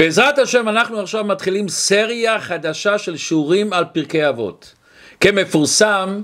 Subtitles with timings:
[0.00, 4.74] בעזרת השם אנחנו עכשיו מתחילים סריה חדשה של שיעורים על פרקי אבות.
[5.20, 6.22] כמפורסם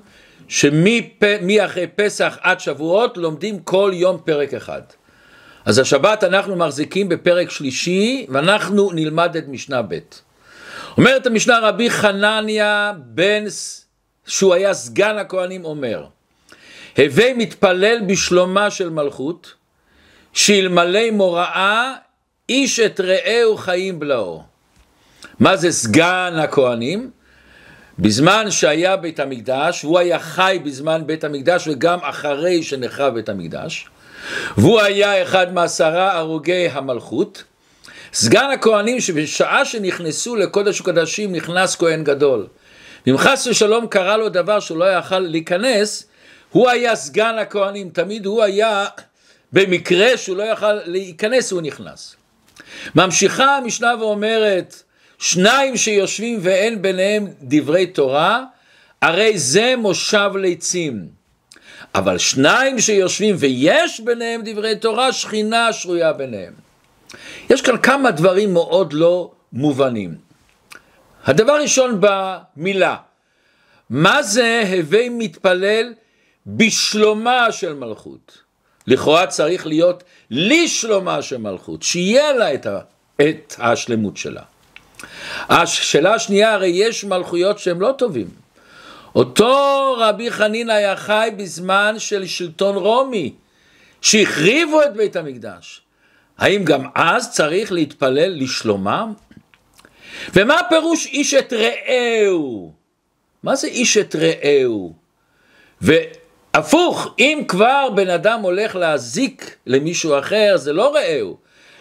[0.48, 4.82] שמאחרי פסח עד שבועות לומדים כל יום פרק אחד.
[5.64, 9.98] אז השבת אנחנו מחזיקים בפרק שלישי ואנחנו נלמד את משנה ב'.
[10.96, 13.44] אומרת המשנה רבי חנניה בן,
[14.26, 16.06] שהוא היה סגן הכהנים, אומר
[16.98, 19.54] הווי מתפלל בשלומה של מלכות,
[20.32, 21.94] שאלמלא מוראה
[22.48, 24.42] איש את רעהו חיים בלעו.
[25.40, 27.10] מה זה סגן הכהנים?
[27.98, 33.88] בזמן שהיה בית המקדש, הוא היה חי בזמן בית המקדש וגם אחרי שנחרב בית המקדש,
[34.56, 37.44] והוא היה אחד מעשרה הרוגי המלכות.
[38.12, 42.46] סגן הכהנים שבשעה שנכנסו לקודש הקודשים נכנס כהן גדול.
[43.06, 46.06] ואם חס ושלום קרה לו דבר שהוא לא יכל להיכנס,
[46.50, 48.86] הוא היה סגן הכהנים, תמיד הוא היה,
[49.52, 52.16] במקרה שהוא לא יכל להיכנס הוא נכנס.
[52.94, 54.82] ממשיכה המשנה ואומרת,
[55.18, 58.44] שניים שיושבים ואין ביניהם דברי תורה,
[59.02, 61.08] הרי זה מושב ליצים.
[61.94, 66.52] אבל שניים שיושבים ויש ביניהם דברי תורה, שכינה שרויה ביניהם.
[67.50, 70.14] יש כאן כמה דברים מאוד לא מובנים.
[71.24, 72.96] הדבר ראשון במילה,
[73.90, 75.94] מה זה הווי מתפלל
[76.46, 78.45] בשלומה של מלכות?
[78.86, 82.78] לכאורה צריך להיות לשלומה של מלכות, שיהיה לה את, ה,
[83.20, 84.42] את השלמות שלה.
[85.48, 88.28] השאלה השנייה, הרי יש מלכויות שהם לא טובים.
[89.14, 93.32] אותו רבי חנין היה חי בזמן של שלטון רומי,
[94.00, 95.80] שהחריבו את בית המקדש.
[96.38, 99.12] האם גם אז צריך להתפלל לשלומם?
[100.34, 102.72] ומה פירוש איש את רעהו?
[103.42, 104.94] מה זה איש את רעהו?
[106.56, 111.36] והפוך, אם כבר בן אדם הולך להזיק למישהו אחר, זה לא רעהו.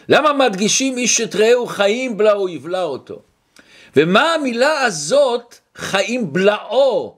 [0.09, 3.19] למה מדגישים איש את רעהו חיים בלעו יבלע אותו?
[3.95, 7.15] ומה המילה הזאת חיים בלעו?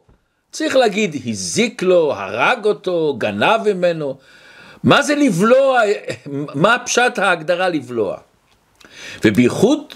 [0.51, 4.17] צריך להגיד הזיק לו, הרג אותו, גנב ממנו.
[4.83, 5.81] מה זה לבלוע,
[6.55, 8.17] מה פשט ההגדרה לבלוע?
[9.23, 9.93] ובייחוד,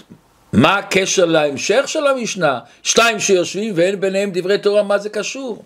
[0.52, 2.58] מה הקשר להמשך של המשנה?
[2.82, 5.62] שתיים שיושבים ואין ביניהם דברי תורה, מה זה קשור?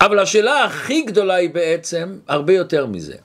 [0.00, 3.16] אבל השאלה הכי גדולה היא בעצם הרבה יותר מזה.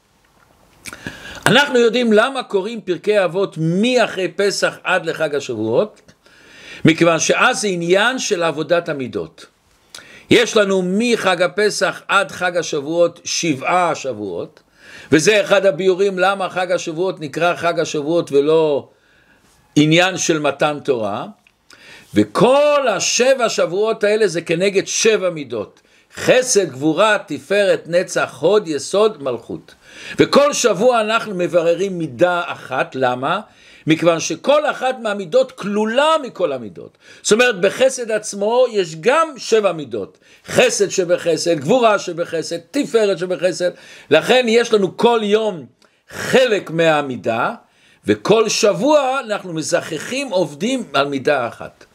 [1.46, 6.02] אנחנו יודעים למה קוראים פרקי אבות מאחרי פסח עד לחג השבועות,
[6.86, 9.46] מכיוון שאז זה עניין של עבודת המידות.
[10.30, 14.60] יש לנו מחג הפסח עד חג השבועות שבעה שבועות,
[15.12, 18.90] וזה אחד הביורים למה חג השבועות נקרא חג השבועות ולא
[19.76, 21.26] עניין של מתן תורה,
[22.14, 25.82] וכל השבע שבועות האלה זה כנגד שבע מידות.
[26.16, 29.76] חסד, גבורה, תפארת, נצח, הוד, יסוד, מלכות.
[30.20, 33.40] וכל שבוע אנחנו מבררים מידה אחת, למה?
[33.88, 36.98] מכיוון שכל אחת מהמידות כלולה מכל המידות.
[37.22, 40.18] זאת אומרת, בחסד עצמו יש גם שבע מידות.
[40.48, 43.72] חסד שבחסד, גבורה שבחסד, תפארת שבחסד.
[44.10, 45.66] לכן יש לנו כל יום
[46.10, 47.54] חלק מהמידה,
[48.06, 51.86] וכל שבוע אנחנו מזכחים עובדים על מידה אחת.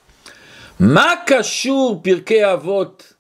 [0.81, 3.13] מה קשור פרקי אבות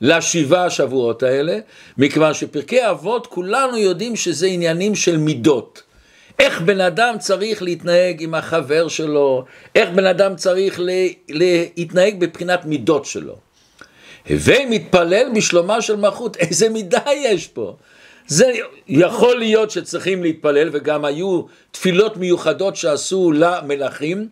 [0.00, 1.58] לשבעה השבועות האלה?
[1.98, 5.82] מכיוון שפרקי אבות כולנו יודעים שזה עניינים של מידות.
[6.38, 10.80] איך בן אדם צריך להתנהג עם החבר שלו, איך בן אדם צריך
[11.28, 13.36] להתנהג בבחינת מידות שלו.
[14.28, 17.76] הווי מתפלל בשלומה של מלכות, איזה מידה יש פה?
[18.26, 18.52] זה
[18.88, 24.28] יכול להיות שצריכים להתפלל, וגם היו תפילות מיוחדות שעשו למלכים,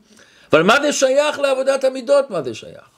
[0.52, 2.30] אבל מה זה שייך לעבודת המידות?
[2.30, 2.93] מה זה שייך?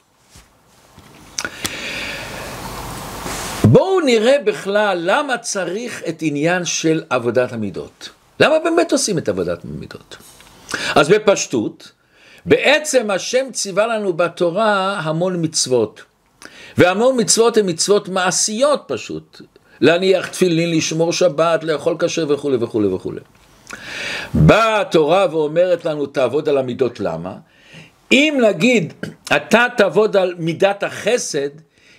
[3.67, 8.09] בואו נראה בכלל למה צריך את עניין של עבודת המידות.
[8.41, 10.17] למה באמת עושים את עבודת המידות?
[10.95, 11.93] אז בפשטות,
[12.47, 16.03] בעצם השם ציווה לנו בתורה המון מצוות.
[16.79, 19.43] והמון מצוות הן מצוות מעשיות פשוט.
[19.81, 23.21] להניח תפילין, לשמור שבת, לאכול כשר וכולי וכולי וכולי.
[24.35, 27.35] באה התורה ואומרת לנו תעבוד על המידות, למה?
[28.13, 28.93] אם נגיד
[29.37, 31.49] אתה תעבוד על מידת החסד,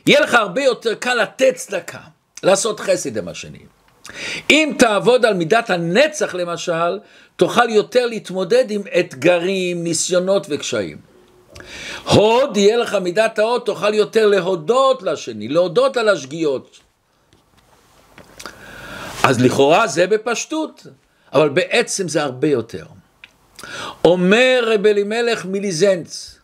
[0.08, 2.00] יהיה לך הרבה יותר קל לתת צדקה,
[2.44, 3.60] לעשות חסד עם השני.
[4.50, 7.00] אם תעבוד על מידת הנצח למשל,
[7.36, 10.98] תוכל יותר להתמודד עם אתגרים, ניסיונות וקשיים.
[12.04, 16.80] הוד, יהיה לך מידת ההוד, תוכל יותר להודות לשני, להודות על השגיאות.
[19.24, 20.88] אז לכאורה זה בפשטות,
[21.34, 22.86] אבל בעצם זה הרבה יותר.
[24.06, 26.40] אומר רב אלימלך מליזנץ,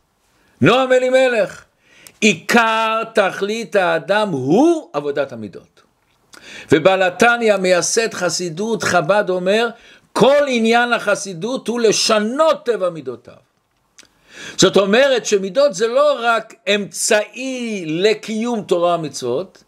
[0.62, 1.64] נועם אלימלך,
[2.24, 5.82] עיקר תכלית האדם הוא עבודת המידות.
[6.72, 9.68] ובעל התניא מייסד חסידות חב"ד אומר
[10.14, 13.34] כל עניין החסידות הוא לשנות טבע מידותיו.
[14.58, 19.64] זאת אומרת שמידות זה לא רק אמצעי לקיום תורה ומצוות,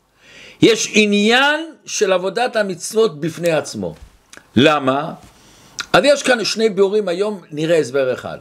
[0.62, 3.96] יש עניין של עבודת המצוות בפני עצמו.
[4.56, 5.14] למה?
[5.94, 8.38] אז יש כאן שני ביאורים, היום נראה הסבר אחד.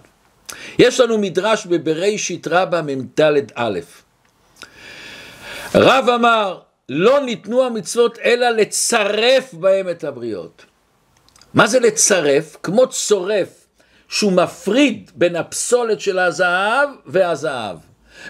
[0.78, 3.20] יש לנו מדרש בבראשית רבה מ"ד
[3.54, 3.80] א'.
[5.74, 10.64] רב אמר, לא ניתנו המצוות אלא לצרף בהם את הבריות.
[11.54, 12.56] מה זה לצרף?
[12.62, 13.66] כמו צורף
[14.08, 17.76] שהוא מפריד בין הפסולת של הזהב והזהב,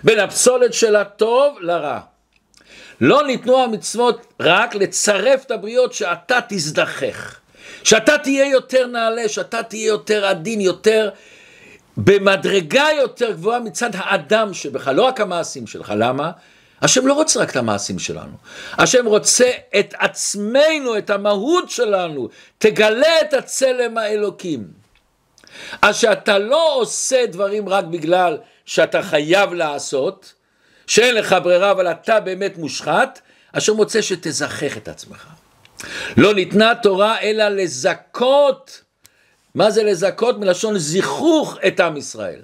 [0.05, 2.01] בין הפסולת של הטוב לרע.
[3.01, 7.41] לא ניתנו המצוות רק לצרף את הבריות שאתה תזדחך,
[7.85, 11.11] שאתה תהיה יותר נעלה, שאתה תהיה יותר עדין, יותר
[11.97, 16.31] במדרגה יותר גבוהה מצד האדם שבך, לא רק המעשים שלך, למה?
[16.85, 18.37] השם לא רוצה רק את המעשים שלנו,
[18.73, 22.29] השם רוצה את עצמנו, את המהות שלנו,
[22.59, 24.65] תגלה את הצלם האלוקים.
[25.83, 30.33] אז שאתה לא עושה דברים רק בגלל שאתה חייב לעשות,
[30.87, 33.21] שאין לך ברירה אבל אתה באמת מושחת,
[33.55, 35.27] השם רוצה שתזכח את עצמך.
[36.17, 38.83] לא ניתנה תורה אלא לזכות,
[39.55, 40.39] מה זה לזכות?
[40.39, 42.43] מלשון זיכוך את עם ישראל.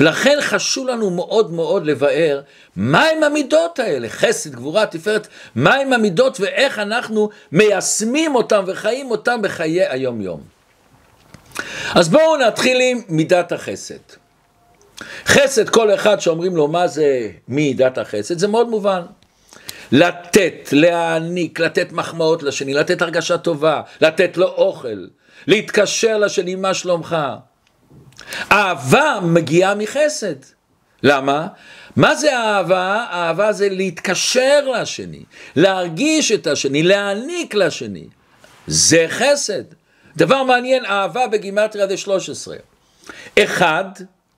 [0.00, 2.40] ולכן חשוב לנו מאוד מאוד לבאר
[2.76, 9.86] מהם המידות האלה, חסד, גבורה, תפארת, מהם המידות ואיך אנחנו מיישמים אותם וחיים אותם בחיי
[9.86, 10.40] היום יום.
[11.94, 13.94] אז בואו נתחיל עם מידת החסד.
[15.26, 19.02] חסד, כל אחד שאומרים לו מה זה מידת החסד, זה מאוד מובן.
[19.92, 25.06] לתת, להעניק, לתת מחמאות לשני, לתת הרגשה טובה, לתת לו אוכל,
[25.46, 27.16] להתקשר לשני, מה שלומך?
[28.52, 30.34] אהבה מגיעה מחסד.
[31.02, 31.46] למה?
[31.96, 33.06] מה זה אהבה?
[33.10, 35.24] אהבה זה להתקשר לשני,
[35.56, 38.06] להרגיש את השני, להעניק לשני.
[38.66, 39.62] זה חסד.
[40.16, 42.56] דבר מעניין, אהבה בגימטריה זה 13.
[43.38, 43.84] אחד,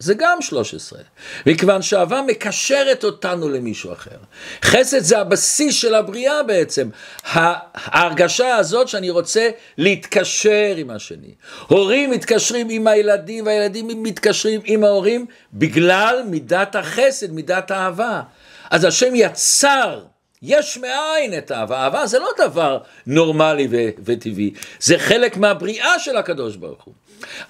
[0.02, 0.98] זה גם 13.
[1.46, 4.16] מכיוון שאהבה מקשרת אותנו למישהו אחר.
[4.64, 6.88] חסד זה הבסיס של הבריאה בעצם.
[7.24, 11.34] ההרגשה הזאת שאני רוצה להתקשר עם השני.
[11.66, 18.22] הורים מתקשרים עם הילדים והילדים מתקשרים עם ההורים בגלל מידת החסד, מידת האהבה.
[18.70, 20.00] אז השם יצר
[20.42, 21.84] יש מאין את האהבה.
[21.84, 26.94] אהבה זה לא דבר נורמלי ו- וטבעי, זה חלק מהבריאה של הקדוש ברוך הוא.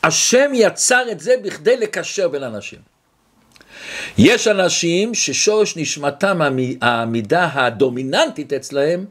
[0.02, 2.78] השם יצר את זה בכדי לקשר בין אנשים.
[4.18, 6.40] יש אנשים ששורש נשמתם,
[6.80, 9.04] המידה הדומיננטית אצלהם,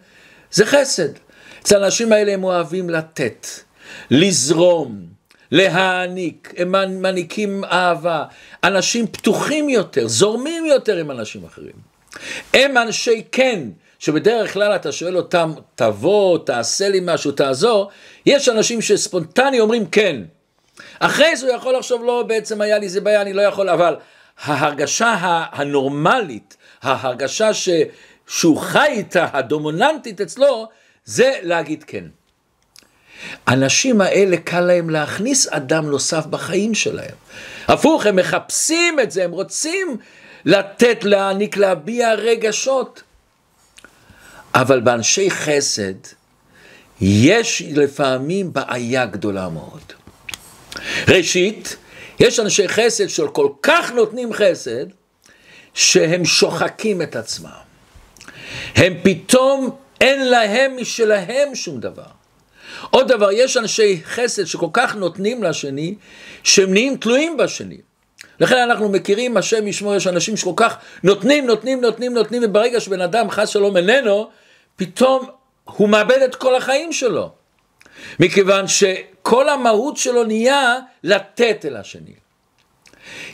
[0.52, 1.10] זה חסד.
[1.62, 3.48] אצל האנשים האלה הם אוהבים לתת,
[4.12, 5.06] לזרום,
[5.52, 8.26] להעניק, הם מעניקים אהבה.
[8.64, 11.91] אנשים פתוחים יותר, זורמים יותר עם אנשים אחרים.
[12.54, 13.60] הם אנשי כן,
[14.00, 17.90] שבדרך כלל אתה שואל אותם, תבוא, תעשה לי משהו, תעזור,
[18.26, 20.22] יש אנשים שספונטני אומרים כן.
[21.00, 23.96] אחרי זה הוא יכול לחשוב, לא, בעצם היה לי זה בעיה, אני לא יכול, אבל
[24.44, 25.16] ההרגשה
[25.52, 27.70] הנורמלית, ההרגשה ש,
[28.28, 30.68] שהוא חי איתה, הדומיננטית אצלו,
[31.06, 32.06] זה להגיד כן.
[33.48, 37.16] האנשים האלה קל להם להכניס אדם נוסף בחיים שלהם.
[37.68, 39.98] הפוך, הם מחפשים את זה, הם רוצים
[40.46, 43.04] לתת, להעניק, להביע רגשות.
[44.56, 45.94] אבל באנשי חסד
[47.02, 49.94] יש לפעמים בעיה גדולה מאוד.
[51.08, 51.76] ראשית,
[52.20, 54.86] יש אנשי חסד שכל כך נותנים חסד,
[55.74, 57.50] שהם שוחקים את עצמם.
[58.76, 62.04] הם פתאום, אין להם משלהם שום דבר.
[62.90, 65.96] עוד דבר, יש אנשי חסד שכל כך נותנים לשני,
[66.44, 67.78] שהם נהיים תלויים בשני.
[68.42, 73.02] לכן אנחנו מכירים, השם ישמור, יש אנשים שכל כך נותנים, נותנים, נותנים, נותנים, וברגע שבן
[73.02, 74.30] אדם חס שלום איננו,
[74.76, 75.26] פתאום
[75.64, 77.32] הוא מאבד את כל החיים שלו.
[78.20, 82.14] מכיוון שכל המהות שלו נהיה לתת אל השני.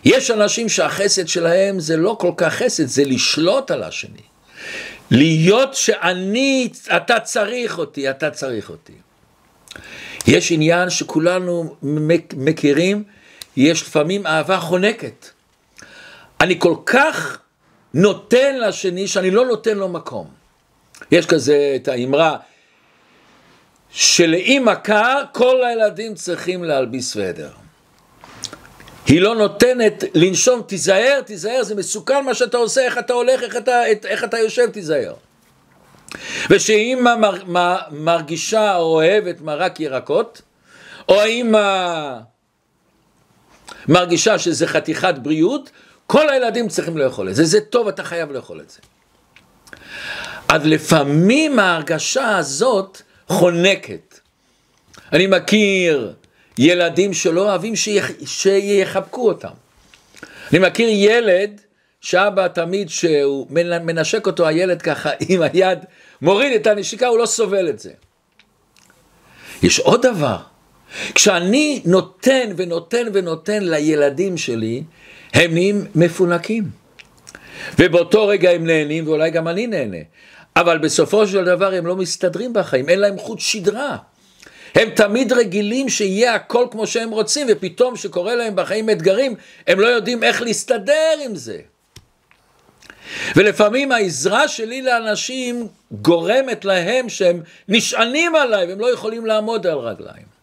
[0.05, 4.27] יש אנשים שהחסד שלהם זה לא כל כך חסד, זה לשלוט על השני.
[5.11, 8.93] להיות שאני, אתה צריך אותי, אתה צריך אותי.
[10.27, 11.75] יש עניין שכולנו
[12.37, 13.03] מכירים,
[13.57, 15.25] יש לפעמים אהבה חונקת.
[16.41, 17.39] אני כל כך
[17.93, 20.27] נותן לשני שאני לא נותן לו מקום.
[21.11, 22.37] יש כזה את האמרה
[23.89, 27.49] שלאימא קר כל הילדים צריכים להלביס סוודר.
[29.05, 33.57] היא לא נותנת לנשום, תיזהר, תיזהר, זה מסוכן מה שאתה עושה, איך אתה הולך, איך
[33.57, 35.13] אתה, איך אתה יושב, תיזהר.
[36.49, 40.41] ושאימא מר, מר, מרגישה או אוהבת מרק ירקות,
[41.09, 42.17] או האימא
[43.87, 45.69] מרגישה שזה חתיכת בריאות,
[46.07, 48.79] כל הילדים צריכים לאכול את זה, זה טוב, אתה חייב לאכול את זה.
[50.47, 54.19] אז לפעמים ההרגשה הזאת חונקת.
[55.13, 56.13] אני מכיר
[56.57, 58.11] ילדים שלא אוהבים שיח...
[58.25, 59.49] שיחבקו אותם.
[60.51, 61.61] אני מכיר ילד
[62.01, 65.79] שאבא תמיד שהוא מנשק אותו הילד ככה עם היד,
[66.21, 67.91] מוריד את הנשיקה, הוא לא סובל את זה.
[69.63, 70.37] יש עוד דבר,
[71.15, 74.83] כשאני נותן ונותן ונותן לילדים שלי,
[75.33, 76.63] הם נהיים מפונקים.
[77.79, 79.97] ובאותו רגע הם נהנים, ואולי גם אני נהנה.
[80.55, 83.97] אבל בסופו של דבר הם לא מסתדרים בחיים, אין להם חוט שדרה.
[84.75, 89.35] הם תמיד רגילים שיהיה הכל כמו שהם רוצים, ופתאום שקורה להם בחיים אתגרים,
[89.67, 91.59] הם לא יודעים איך להסתדר עם זה.
[93.35, 100.36] ולפעמים העזרה שלי לאנשים גורמת להם שהם נשענים עליי והם לא יכולים לעמוד על רגליים.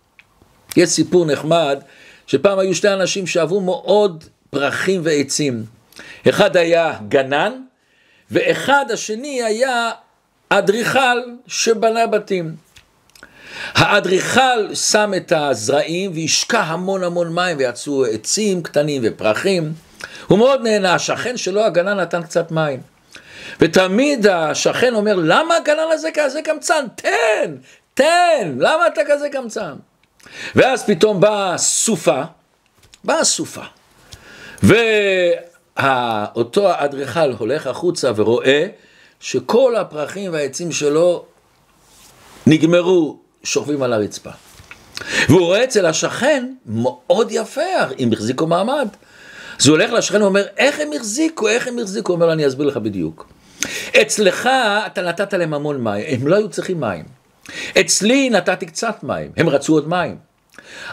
[0.77, 1.81] יש סיפור נחמד,
[2.27, 5.65] שפעם היו שני אנשים שאהבו מאוד פרחים ועצים.
[6.29, 7.53] אחד היה גנן,
[8.31, 9.91] ואחד השני היה
[10.49, 12.55] אדריכל שבנה בתים.
[13.75, 19.73] האדריכל שם את הזרעים והשקע המון המון מים ויצאו עצים קטנים ופרחים.
[20.27, 22.81] הוא מאוד נהנה, השכן שלו הגנן נתן קצת מים.
[23.61, 26.85] ותמיד השכן אומר, למה הגנן הזה כזה קמצן?
[26.95, 27.55] תן,
[27.95, 29.75] תן, למה אתה כזה קמצן?
[30.55, 32.23] ואז פתאום באה סופה,
[33.05, 33.63] באה סופה,
[34.63, 38.67] ואותו האדריכל הולך החוצה ורואה
[39.21, 41.25] שכל הפרחים והעצים שלו
[42.47, 44.31] נגמרו, שוכבים על הרצפה.
[45.29, 47.61] והוא רואה אצל השכן מאוד יפה,
[47.99, 48.89] אם החזיקו מעמד.
[49.61, 52.13] אז הוא הולך לשכן ואומר, איך הם החזיקו, איך הם החזיקו?
[52.13, 53.27] הוא אומר אני אסביר לך בדיוק.
[54.01, 54.49] אצלך
[54.87, 57.24] אתה נתת להם המון מים, הם לא היו צריכים מים.
[57.81, 60.17] אצלי נתתי קצת מים, הם רצו עוד מים.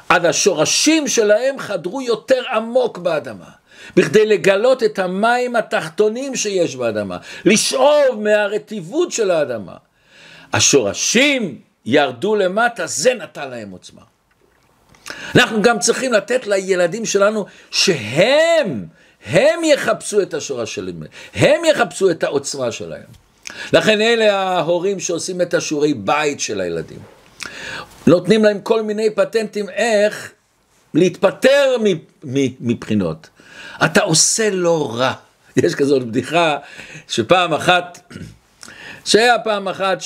[0.09, 3.49] עד השורשים שלהם חדרו יותר עמוק באדמה.
[3.95, 9.75] בכדי לגלות את המים התחתונים שיש באדמה, לשאוב מהרטיבות של האדמה.
[10.53, 14.01] השורשים ירדו למטה, זה נתן להם עוצמה.
[15.35, 18.85] אנחנו גם צריכים לתת לילדים שלנו שהם,
[19.25, 21.03] הם יחפשו את השורש שלהם,
[21.33, 23.21] הם יחפשו את העוצמה שלהם.
[23.73, 26.99] לכן אלה ההורים שעושים את השיעורי בית של הילדים.
[28.07, 30.31] נותנים להם כל מיני פטנטים איך
[30.93, 31.75] להתפטר
[32.59, 33.29] מבחינות.
[33.85, 35.13] אתה עושה לא רע.
[35.57, 36.57] יש כזאת בדיחה
[37.07, 38.13] שפעם אחת,
[39.05, 39.97] שהיה פעם אחת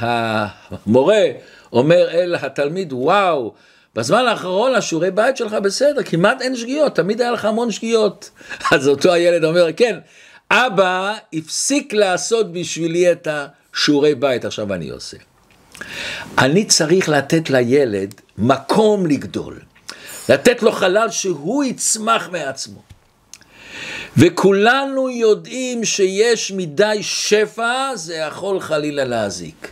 [0.00, 1.24] שהמורה
[1.72, 3.54] אומר אל התלמיד, וואו,
[3.94, 8.30] בזמן האחרון השיעורי בית שלך בסדר, כמעט אין שגיאות, תמיד היה לך המון שגיאות.
[8.72, 9.98] אז אותו הילד אומר, כן,
[10.50, 15.16] אבא הפסיק לעשות בשבילי את השיעורי בית, עכשיו אני עושה.
[16.38, 19.60] אני צריך לתת לילד מקום לגדול,
[20.28, 22.82] לתת לו חלל שהוא יצמח מעצמו.
[24.16, 29.70] וכולנו יודעים שיש מדי שפע, זה יכול חלילה להזיק.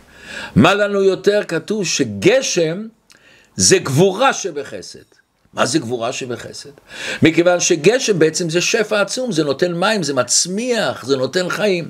[0.55, 2.87] מה לנו יותר כתוב שגשם
[3.55, 5.16] זה גבורה שבחסד.
[5.57, 6.69] מה זה גבורה שבחסד?
[7.21, 11.89] מכיוון שגשם בעצם זה שפע עצום, זה נותן מים, זה מצמיח, זה נותן חיים.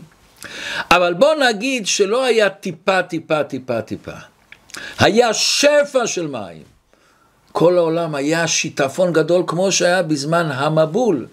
[0.91, 4.11] אבל בוא נגיד שלא היה טיפה, טיפה, טיפה, טיפה.
[4.99, 6.63] היה שפע של מים.
[7.51, 11.27] כל העולם היה שיטפון גדול כמו שהיה בזמן המבול.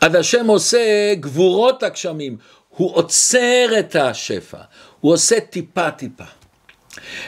[0.00, 2.36] עד השם עושה גבורות הגשמים,
[2.68, 4.58] הוא עוצר את השפע,
[5.00, 6.24] הוא עושה טיפה טיפה.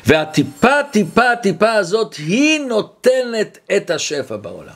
[0.07, 4.75] והטיפה טיפה טיפה הזאת היא נותנת את השפע בעולם.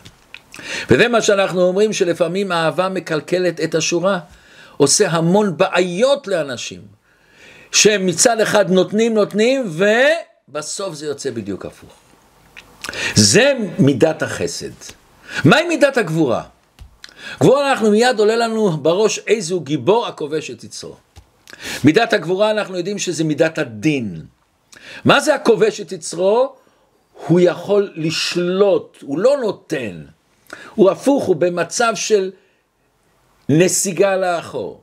[0.90, 4.18] וזה מה שאנחנו אומרים שלפעמים אהבה מקלקלת את השורה,
[4.76, 6.80] עושה המון בעיות לאנשים,
[7.72, 9.70] שהם מצד אחד נותנים נותנים
[10.48, 11.90] ובסוף זה יוצא בדיוק הפוך.
[13.14, 14.70] זה מידת החסד.
[15.44, 16.42] מהי מידת הגבורה?
[17.40, 20.96] גבורה אנחנו מיד עולה לנו בראש איזהו גיבור הכובש את יצרו.
[21.84, 24.22] מידת הגבורה אנחנו יודעים שזה מידת הדין.
[25.04, 26.52] מה זה הכובש את יצרו?
[27.26, 30.04] הוא יכול לשלוט, הוא לא נותן.
[30.74, 32.30] הוא הפוך, הוא במצב של
[33.48, 34.80] נסיגה לאחור.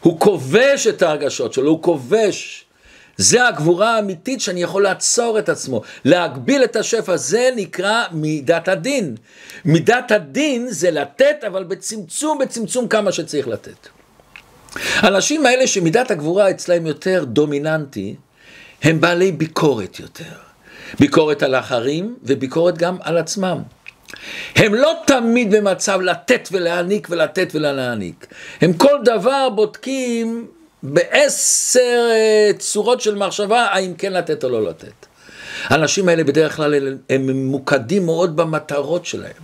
[0.00, 2.64] הוא כובש את ההרגשות שלו, הוא כובש.
[3.16, 9.14] זה הגבורה האמיתית שאני יכול לעצור את עצמו, להגביל את השפע, זה נקרא מידת הדין.
[9.64, 13.88] מידת הדין זה לתת, אבל בצמצום, בצמצום כמה שצריך לתת.
[14.96, 18.16] האנשים האלה שמידת הגבורה אצלהם יותר דומיננטי,
[18.82, 20.24] הם בעלי ביקורת יותר.
[21.00, 23.58] ביקורת על האחרים וביקורת גם על עצמם.
[24.56, 28.26] הם לא תמיד במצב לתת ולהעניק ולתת ולהעניק.
[28.60, 30.46] הם כל דבר בודקים
[30.82, 35.06] בעשר אה, צורות של מחשבה, האם כן לתת או לא לתת.
[35.64, 39.42] האנשים האלה בדרך כלל הם ממוקדים מאוד במטרות שלהם.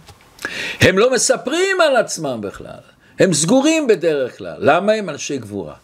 [0.81, 2.81] הם לא מספרים על עצמם בכלל,
[3.19, 4.57] הם סגורים בדרך כלל.
[4.59, 5.75] למה הם אנשי גבורה?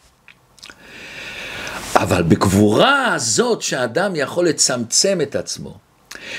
[2.01, 5.79] אבל בגבורה הזאת שאדם יכול לצמצם את עצמו,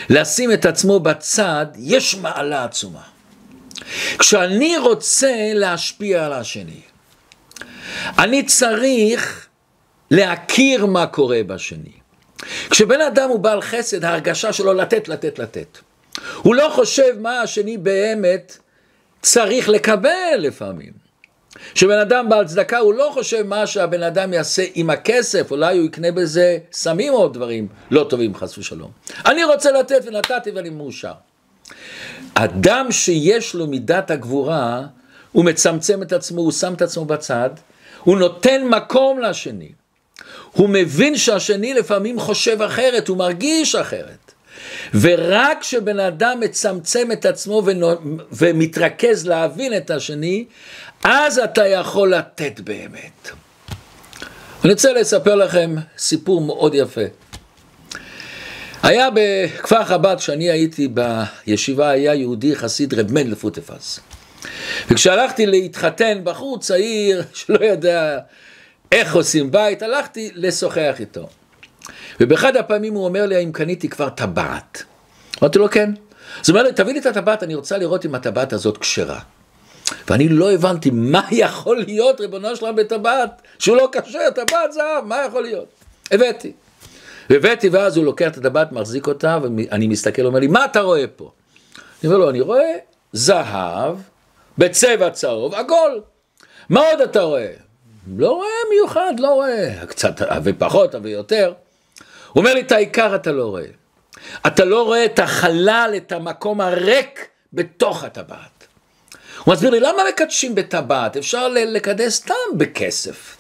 [0.10, 3.02] לשים את עצמו בצד, יש מעלה עצומה.
[4.20, 6.82] כשאני רוצה להשפיע על השני,
[8.20, 9.48] אני צריך
[10.12, 11.92] להכיר מה קורה בשני.
[12.70, 15.78] כשבן אדם הוא בעל חסד, ההרגשה שלו לתת, לתת, לתת.
[16.38, 18.58] הוא לא חושב מה השני באמת
[19.22, 21.11] צריך לקבל לפעמים.
[21.74, 25.86] כשבן אדם בעל צדקה הוא לא חושב מה שהבן אדם יעשה עם הכסף, אולי הוא
[25.86, 28.92] יקנה בזה סמים או דברים לא טובים חס ושלום.
[29.26, 31.14] אני רוצה לתת ונתתי ואני מאושר.
[32.34, 34.82] אדם שיש לו מידת הגבורה,
[35.32, 37.50] הוא מצמצם את עצמו, הוא שם את עצמו בצד,
[38.04, 39.72] הוא נותן מקום לשני.
[40.52, 44.18] הוא מבין שהשני לפעמים חושב אחרת, הוא מרגיש אחרת.
[44.94, 47.64] ורק כשבן אדם מצמצם את עצמו
[48.32, 50.46] ומתרכז להבין את השני,
[51.04, 53.30] אז אתה יכול לתת באמת.
[54.64, 57.02] אני רוצה לספר לכם סיפור מאוד יפה.
[58.84, 64.00] היה בכפר חב"ד, כשאני הייתי בישיבה, היה יהודי חסיד רב מנדל פוטפס.
[64.90, 68.20] וכשהלכתי להתחתן, בחור צעיר שלא יודע
[68.92, 71.30] איך עושים בית, הלכתי לשוחח איתו.
[72.22, 74.84] ובאחד הפעמים הוא אומר לי, האם קניתי כבר טבעת?
[75.42, 75.92] אמרתי לו, כן.
[76.42, 79.20] אז הוא אומר לי, תביא לי את הטבעת, אני רוצה לראות אם הטבעת הזאת כשרה.
[80.10, 85.18] ואני לא הבנתי מה יכול להיות, ריבונו שלם, בטבעת, שהוא לא כשר, טבעת זהב, מה
[85.28, 85.66] יכול להיות?
[86.12, 86.52] הבאתי.
[87.30, 91.06] והבאתי, ואז הוא לוקח את הטבעת, מחזיק אותה, ואני מסתכל, אומר לי, מה אתה רואה
[91.16, 91.32] פה?
[92.04, 92.74] אני אומר לו, אני רואה
[93.14, 93.98] זהב
[94.58, 96.02] בצבע צהוב, עגול.
[96.70, 97.52] מה עוד אתה רואה?
[98.18, 101.54] לא רואה מיוחד, לא רואה, קצת ופחות ויותר.
[102.34, 103.66] הוא אומר לי, את העיקר אתה לא רואה.
[104.48, 108.68] אתה לא רואה את החלל, את המקום הריק בתוך הטבעת.
[109.44, 111.18] הוא מסביר לי, למה מקדשים בטבעת?
[111.18, 113.38] אפשר לקדש סתם בכסף,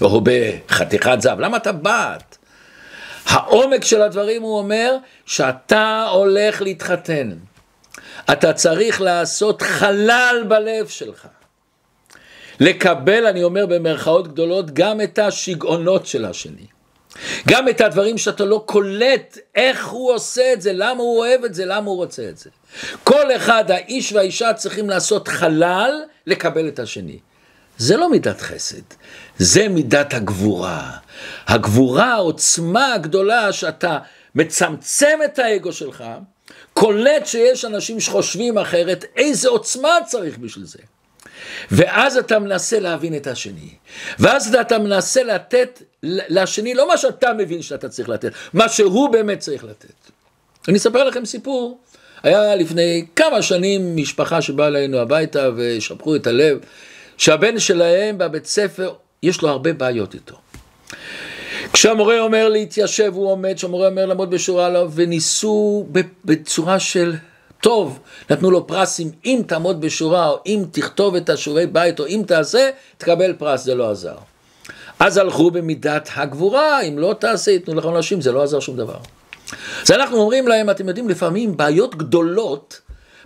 [0.00, 2.38] או בחתיכת זהב, למה טבעת?
[3.26, 4.96] העומק של הדברים הוא אומר
[5.26, 7.30] שאתה הולך להתחתן.
[8.32, 11.26] אתה צריך לעשות חלל בלב שלך.
[12.60, 16.66] לקבל, אני אומר במרכאות גדולות, גם את השיגעונות של השני.
[17.48, 21.54] גם את הדברים שאתה לא קולט איך הוא עושה את זה, למה הוא אוהב את
[21.54, 22.50] זה, למה הוא רוצה את זה.
[23.04, 27.18] כל אחד, האיש והאישה צריכים לעשות חלל לקבל את השני.
[27.78, 28.82] זה לא מידת חסד,
[29.38, 30.90] זה מידת הגבורה.
[31.46, 33.98] הגבורה, העוצמה הגדולה שאתה
[34.34, 36.04] מצמצם את האגו שלך,
[36.74, 40.78] קולט שיש אנשים שחושבים אחרת, איזה עוצמה צריך בשביל זה.
[41.70, 43.70] ואז אתה מנסה להבין את השני.
[44.18, 49.38] ואז אתה מנסה לתת לשני לא מה שאתה מבין שאתה צריך לתת, מה שהוא באמת
[49.38, 49.92] צריך לתת.
[50.68, 51.78] אני אספר לכם סיפור.
[52.22, 56.58] היה לפני כמה שנים משפחה שבאה אלינו הביתה ושפכו את הלב,
[57.16, 60.36] שהבן שלהם בבית ספר, יש לו הרבה בעיות איתו.
[61.72, 65.86] כשהמורה אומר להתיישב הוא עומד, כשהמורה אומר לעמוד בשורה עליו, וניסו
[66.24, 67.14] בצורה של
[67.60, 67.98] טוב,
[68.30, 72.70] נתנו לו פרסים, אם תעמוד בשורה, או אם תכתוב את השיעורי בית, או אם תעשה,
[72.98, 74.16] תקבל פרס, זה לא עזר.
[74.98, 78.96] אז הלכו במידת הגבורה, אם לא תעשה, ייתנו לך אנשים, זה לא עזר שום דבר.
[79.82, 82.80] אז אנחנו אומרים להם, אתם יודעים, לפעמים בעיות גדולות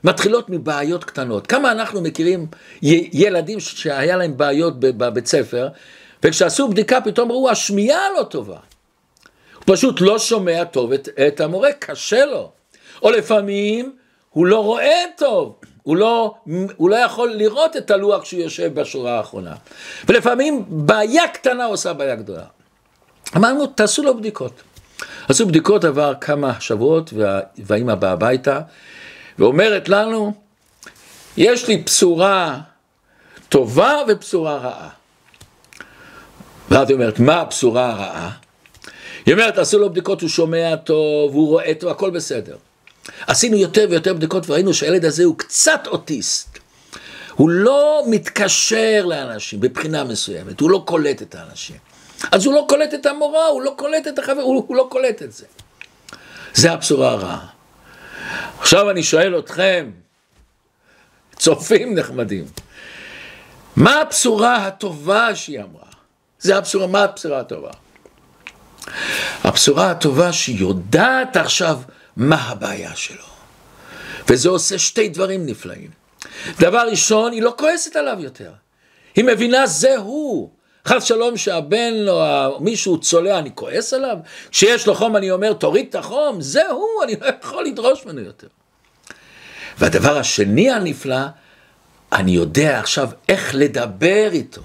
[0.04, 1.46] מתחילות מבעיות קטנות.
[1.46, 2.46] כמה אנחנו מכירים
[3.12, 5.68] ילדים שהיה להם בעיות בבית ספר,
[6.22, 8.56] וכשעשו בדיקה פתאום ראו, השמיעה לא טובה.
[9.54, 12.50] הוא פשוט לא שומע טוב את, את המורה, קשה לו.
[13.02, 13.92] או לפעמים
[14.34, 16.34] הוא לא רואה טוב, הוא לא,
[16.76, 19.54] הוא לא יכול לראות את הלוח כשהוא יושב בשורה האחרונה.
[20.08, 22.44] ולפעמים בעיה קטנה עושה בעיה גדולה.
[23.36, 24.62] אמרנו, תעשו לו בדיקות.
[25.28, 28.60] עשו בדיקות עבר כמה שבועות, וה, והאימא באה הביתה,
[29.38, 30.32] ואומרת לנו,
[31.36, 32.60] יש לי בשורה
[33.48, 34.88] טובה ובשורה רעה.
[36.70, 38.30] ואז היא אומרת, מה הבשורה הרעה?
[39.26, 42.56] היא אומרת, עשו לו בדיקות, הוא שומע טוב, הוא רואה טוב, הכל בסדר.
[43.26, 46.58] עשינו יותר ויותר בדיקות וראינו שהילד הזה הוא קצת אוטיסט.
[47.34, 51.76] הוא לא מתקשר לאנשים מבחינה מסוימת, הוא לא קולט את האנשים.
[52.32, 55.22] אז הוא לא קולט את המורה, הוא לא קולט את החבר, הוא, הוא לא קולט
[55.22, 55.44] את זה.
[56.54, 57.46] זה הבשורה הרעה.
[58.60, 59.90] עכשיו אני שואל אתכם,
[61.36, 62.44] צופים נחמדים,
[63.76, 65.90] מה הבשורה הטובה שהיא אמרה?
[66.38, 67.70] זה הבשורה, מה הבשורה הטובה?
[69.44, 71.78] הבשורה הטובה שהיא יודעת עכשיו
[72.16, 73.24] מה הבעיה שלו.
[74.28, 75.90] וזה עושה שתי דברים נפלאים.
[76.60, 78.52] דבר ראשון, היא לא כועסת עליו יותר.
[79.14, 80.50] היא מבינה זה הוא.
[80.88, 84.16] חס שלום שהבן או מישהו צולע, אני כועס עליו?
[84.50, 88.20] כשיש לו חום אני אומר, תוריד את החום, זה הוא, אני לא יכול לדרוש ממנו
[88.20, 88.46] יותר.
[89.78, 91.26] והדבר השני הנפלא,
[92.12, 94.62] אני יודע עכשיו איך לדבר איתו,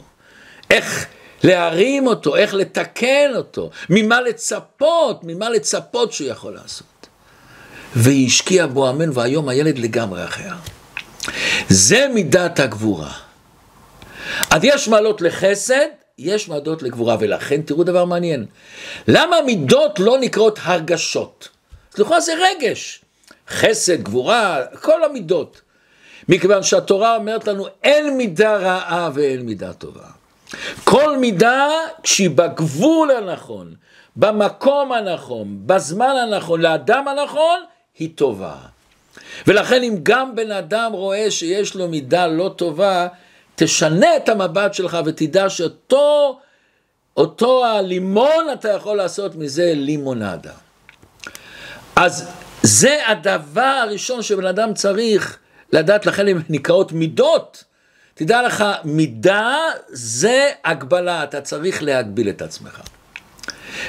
[0.72, 1.06] איך
[1.44, 6.88] להרים אותו, איך לתקן אותו, ממה לצפות, ממה לצפות שהוא יכול לעשות.
[7.96, 10.52] והיא השקיעה בו אמן, והיום הילד לגמרי אחר.
[11.70, 13.12] זה מידת הגבורה.
[14.50, 15.86] אז יש מעלות לחסד,
[16.18, 18.46] יש מעלות לגבורה, ולכן תראו דבר מעניין.
[19.08, 21.50] למה מידות לא נקראות הרגשות?
[21.98, 23.02] לכאורה זה רגש.
[23.50, 25.62] חסד, גבורה, כל המידות.
[26.30, 30.06] מכיוון שהתורה אומרת לנו אין מידה רעה ואין מידה טובה.
[30.84, 31.68] כל מידה
[32.04, 33.74] שהיא בגבול הנכון,
[34.16, 37.60] במקום הנכון, בזמן הנכון, לאדם הנכון,
[38.00, 38.56] היא טובה.
[39.48, 43.08] ולכן אם גם בן אדם רואה שיש לו מידה לא טובה,
[43.56, 46.40] תשנה את המבט שלך ותדע שאותו
[47.18, 50.54] אותו הלימון אתה יכול לעשות מזה לימונדה.
[51.96, 52.30] אז
[52.64, 55.38] זה הדבר הראשון שבן אדם צריך
[55.74, 57.64] לדעת, לכן הן נקראות מידות.
[58.14, 59.56] תדע לך, מידה
[59.90, 62.82] זה הגבלה, אתה צריך להגביל את עצמך.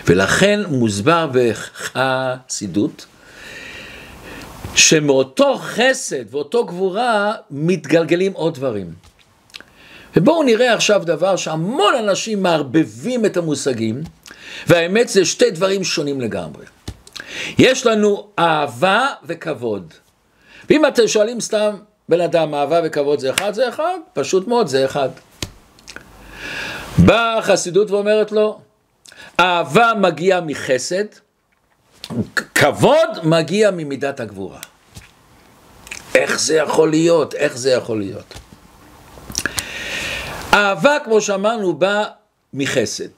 [0.06, 3.06] ולכן מוסבר בחסידות,
[4.74, 8.92] שמאותו חסד ואותו גבורה מתגלגלים עוד דברים.
[10.16, 14.02] ובואו נראה עכשיו דבר שהמון אנשים מערבבים את המושגים,
[14.66, 16.64] והאמת זה שתי דברים שונים לגמרי.
[17.58, 19.94] יש לנו אהבה וכבוד.
[20.70, 21.76] ואם אתם שואלים סתם
[22.08, 23.54] בן אדם, אהבה וכבוד זה אחד?
[23.54, 25.08] זה אחד, פשוט מאוד, זה אחד.
[26.98, 28.60] באה החסידות ואומרת לו,
[29.40, 31.04] אהבה מגיעה מחסד,
[32.54, 34.60] כבוד מגיע ממידת הגבורה.
[36.14, 37.34] איך זה יכול להיות?
[37.34, 38.34] איך זה יכול להיות?
[40.54, 42.04] אהבה, כמו שאמרנו, באה
[42.54, 43.10] מחסד.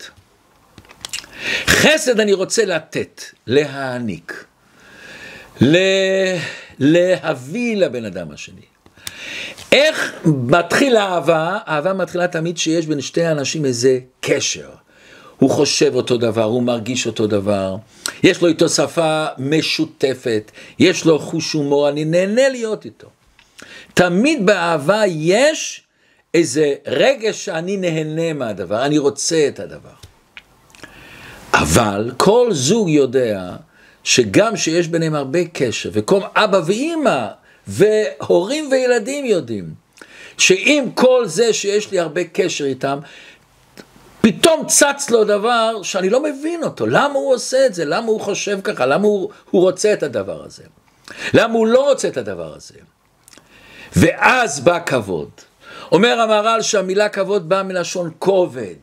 [1.67, 4.45] חסד אני רוצה לתת, להעניק,
[5.61, 5.79] לה...
[6.79, 8.61] להביא לבן אדם השני.
[9.73, 11.59] איך מתחיל אהבה?
[11.69, 14.71] אהבה מתחילה תמיד שיש בין שתי אנשים איזה קשר.
[15.43, 17.77] הוא חושב אותו דבר, הוא מרגיש אותו דבר,
[18.23, 23.07] יש לו איתו שפה משותפת, יש לו חוש הומור, אני נהנה להיות איתו.
[23.95, 25.83] תמיד באהבה יש
[26.35, 29.97] איזה רגש שאני נהנה מהדבר, אני רוצה את הדבר.
[31.55, 33.51] אבל כל זוג יודע
[34.05, 37.27] שגם שיש ביניהם הרבה קשר, וכל אבא ואימא
[37.67, 39.75] והורים וילדים יודעים,
[40.39, 42.99] שעם כל זה שיש לי הרבה קשר איתם,
[44.23, 48.21] פתאום צץ לו דבר שאני לא מבין אותו, למה הוא עושה את זה, למה הוא
[48.21, 50.63] חושב ככה, למה הוא, הוא רוצה את הדבר הזה,
[51.35, 52.75] למה הוא לא רוצה את הדבר הזה.
[53.97, 55.31] ואז בא כבוד.
[55.93, 58.75] אומר המהר"ל שהמילה כבוד באה מלשון כובד.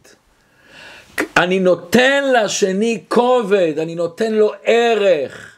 [1.38, 5.58] אני נותן לשני כובד, אני נותן לו ערך,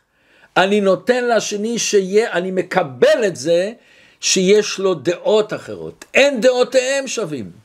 [0.58, 3.72] אני נותן לשני שיהיה, אני מקבל את זה
[4.20, 6.06] שיש לו דעות אחרות.
[6.14, 7.61] אין דעותיהם שווים.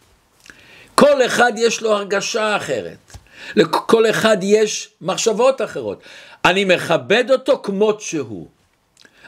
[0.97, 3.17] כל אחד יש לו הרגשה אחרת.
[3.57, 6.03] לכל אחד יש מחשבות אחרות.
[6.45, 8.47] אני מכבד אותו כמות שהוא.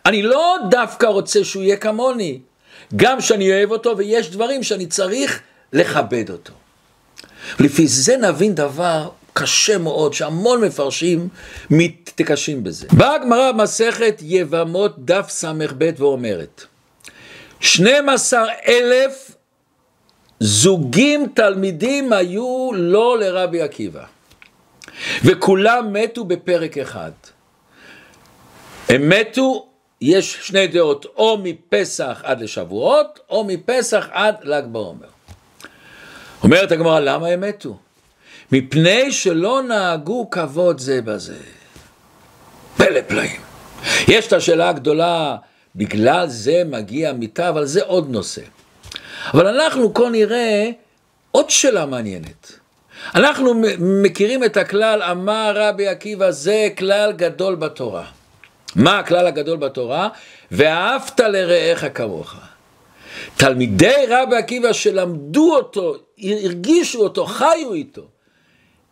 [0.07, 2.39] אני לא דווקא רוצה שהוא יהיה כמוני.
[2.97, 5.41] גם שאני אוהב אותו ויש דברים שאני צריך
[5.73, 6.53] לכבד אותו.
[7.61, 11.29] לפי זה נבין דבר קשה מאוד, שהמון מפרשים
[11.71, 12.87] מתקשים בזה.
[12.93, 16.65] באה הגמרא במסכת יבמות דף ס"ב ואומרת,
[17.61, 19.31] 12 אלף
[20.41, 24.05] זוגים תלמידים היו לא לרבי עקיבא,
[25.25, 27.11] וכולם מתו בפרק אחד.
[28.89, 29.69] הם מתו,
[30.01, 35.07] יש שני דעות, או מפסח עד לשבועות, או מפסח עד ל"ג בעומר.
[36.43, 37.77] אומרת הגמרא, למה הם מתו?
[38.53, 41.37] מפני שלא נהגו כבוד זה בזה.
[42.77, 43.41] פלא פלאים.
[44.09, 45.37] יש את השאלה הגדולה,
[45.77, 48.43] בגלל זה מגיע מיתה, אבל זה עוד נושא.
[49.35, 50.71] אבל אנחנו כה נראה
[51.31, 52.53] עוד שאלה מעניינת.
[53.15, 58.05] אנחנו מכירים את הכלל, אמר רבי עקיבא, זה כלל גדול בתורה.
[58.77, 60.09] מה הכלל הגדול בתורה?
[60.51, 62.35] ואהבת לרעך כמוך.
[63.37, 68.03] תלמידי רבי עקיבא שלמדו אותו, הרגישו אותו, חיו איתו.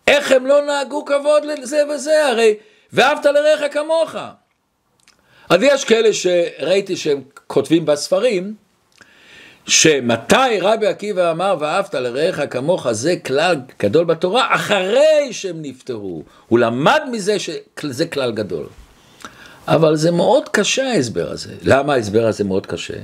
[0.06, 2.26] איך הם לא נהגו כבוד לזה וזה?
[2.26, 2.54] הרי
[2.92, 4.14] ואהבת לרעך כמוך.
[5.48, 8.54] אז יש כאלה שראיתי שהם כותבים בספרים,
[9.66, 16.58] שמתי רבי עקיבא אמר ואהבת לרעך כמוך זה כלל גדול בתורה אחרי שהם נפטרו, הוא
[16.58, 18.66] למד מזה שזה כלל גדול.
[19.68, 21.54] אבל זה מאוד קשה ההסבר הזה.
[21.62, 22.94] למה ההסבר הזה מאוד קשה?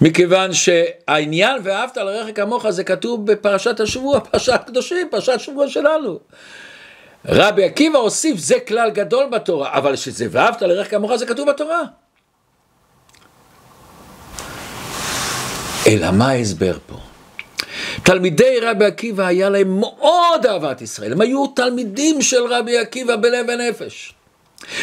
[0.00, 6.18] מכיוון שהעניין ואהבת לרעך כמוך זה כתוב בפרשת השבוע, פרשת קדושים, פרשת שבוע שלנו.
[7.28, 11.82] רבי עקיבא הוסיף זה כלל גדול בתורה, אבל שזה ואהבת לרעך כמוך זה כתוב בתורה.
[15.88, 16.96] אלא מה ההסבר פה?
[18.02, 23.46] תלמידי רבי עקיבא היה להם מאוד אהבת ישראל, הם היו תלמידים של רבי עקיבא בלב
[23.48, 24.14] ונפש.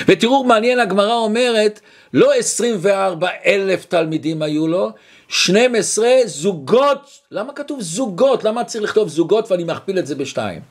[0.07, 1.79] ותראו, מעניין, הגמרא אומרת,
[2.13, 4.91] לא 24 אלף תלמידים היו לו,
[5.27, 8.43] 12 זוגות, למה כתוב זוגות?
[8.43, 10.61] למה צריך לכתוב זוגות ואני מכפיל את זה בשתיים?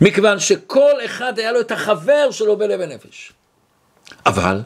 [0.00, 3.32] מכיוון שכל אחד היה לו את החבר שלו בלב ונפש.
[4.26, 4.60] אבל,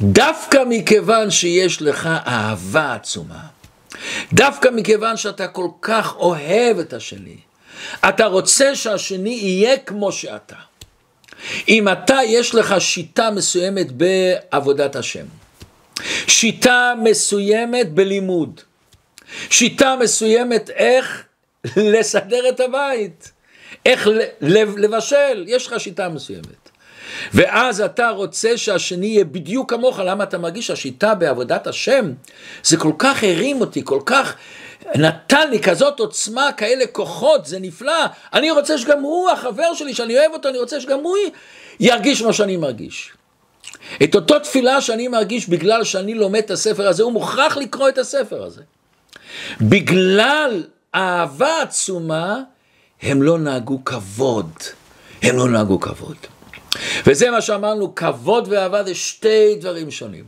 [0.00, 3.53] דווקא מכיוון שיש לך אהבה עצומה,
[4.32, 7.36] דווקא מכיוון שאתה כל כך אוהב את השני,
[8.08, 10.56] אתה רוצה שהשני יהיה כמו שאתה.
[11.68, 15.26] אם אתה, יש לך שיטה מסוימת בעבודת השם,
[16.26, 18.60] שיטה מסוימת בלימוד,
[19.50, 21.24] שיטה מסוימת איך
[21.76, 23.30] לסדר את הבית,
[23.86, 24.08] איך
[24.76, 26.63] לבשל, יש לך שיטה מסוימת.
[27.34, 32.12] ואז אתה רוצה שהשני יהיה בדיוק כמוך, למה אתה מרגיש שהשיטה בעבודת השם,
[32.64, 34.34] זה כל כך הרים אותי, כל כך
[34.94, 38.04] נתן לי כזאת עוצמה, כאלה כוחות, זה נפלא.
[38.34, 41.16] אני רוצה שגם הוא, החבר שלי, שאני אוהב אותו, אני רוצה שגם הוא
[41.80, 43.12] ירגיש מה שאני מרגיש.
[44.02, 47.98] את אותו תפילה שאני מרגיש בגלל שאני לומד את הספר הזה, הוא מוכרח לקרוא את
[47.98, 48.62] הספר הזה.
[49.60, 50.62] בגלל
[50.94, 52.40] אהבה עצומה,
[53.02, 54.50] הם לא נהגו כבוד.
[55.22, 56.16] הם לא נהגו כבוד.
[57.06, 60.24] וזה מה שאמרנו, כבוד ואהבה זה שתי דברים שונים.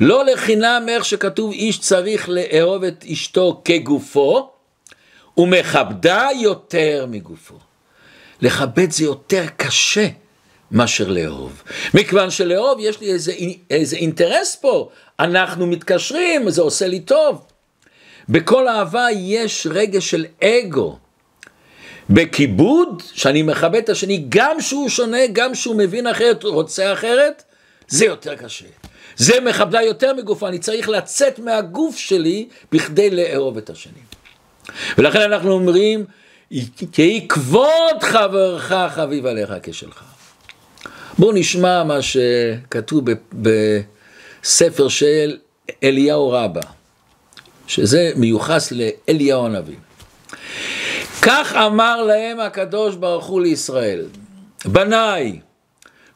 [0.00, 4.50] לא לחינם איך שכתוב איש צריך לאהוב את אשתו כגופו,
[5.36, 7.54] ומכבדה יותר מגופו.
[8.40, 10.08] לכבד זה יותר קשה
[10.70, 11.62] מאשר לאהוב.
[11.94, 13.32] מכיוון שלאהוב יש לי איזה,
[13.70, 14.88] איזה אינטרס פה,
[15.20, 17.44] אנחנו מתקשרים, זה עושה לי טוב.
[18.28, 20.98] בכל אהבה יש רגש של אגו.
[22.10, 27.42] בכיבוד, שאני מכבד את השני, גם שהוא שונה, גם שהוא מבין אחרת, רוצה אחרת,
[27.88, 28.64] זה יותר קשה.
[29.16, 34.00] זה מכבדה יותר מגופה, אני צריך לצאת מהגוף שלי בכדי לאהוב את השני.
[34.98, 36.04] ולכן אנחנו אומרים,
[36.90, 40.02] תהי כבוד חברך חביב עליך כשלך.
[41.18, 45.36] בואו נשמע מה שכתוב בספר של
[45.82, 46.60] אליהו רבה,
[47.66, 49.76] שזה מיוחס לאליהו הנביא.
[51.22, 54.06] כך אמר להם הקדוש ברוך הוא לישראל,
[54.64, 55.40] בניי,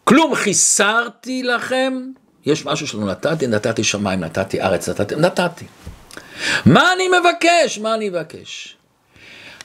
[0.05, 2.11] כלום חיסרתי לכם,
[2.47, 5.64] יש משהו שלא נתתי, נתתי שמיים, נתתי ארץ, נתתי, נתתי.
[6.67, 7.79] מה אני מבקש?
[7.79, 8.77] מה אני מבקש?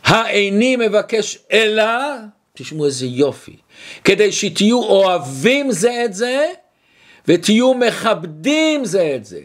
[0.04, 1.84] האיני מבקש אלא,
[2.54, 3.56] תשמעו איזה יופי,
[4.04, 6.45] כדי שתהיו אוהבים זה את זה,
[7.28, 9.41] ותהיו מכבדים זה את זה,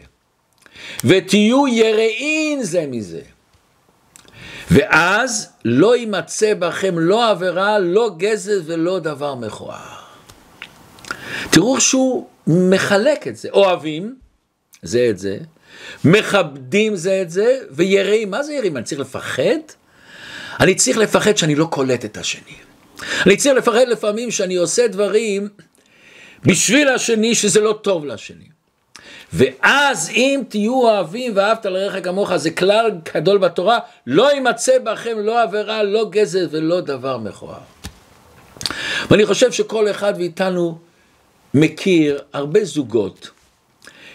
[1.03, 3.21] ותהיו יראים זה מזה.
[4.71, 9.95] ואז לא יימצא בכם לא עבירה, לא גזל ולא דבר מכוער.
[11.51, 14.15] תראו שהוא מחלק את זה, אוהבים
[14.81, 15.37] זה את זה,
[16.05, 18.77] מכבדים זה את זה, ויראים, מה זה יראים?
[18.77, 19.59] אני צריך לפחד?
[20.59, 22.55] אני צריך לפחד שאני לא קולט את השני.
[23.25, 25.47] אני צריך לפחד לפעמים שאני עושה דברים
[26.43, 28.54] בשביל השני שזה לא טוב לשני.
[29.37, 35.41] ואז אם תהיו אוהבים ואהבת לרעך כמוך, זה כלל גדול בתורה, לא יימצא בכם לא
[35.41, 37.59] עבירה, לא גזל ולא דבר מכוער.
[39.11, 40.77] ואני חושב שכל אחד מאיתנו
[41.53, 43.29] מכיר הרבה זוגות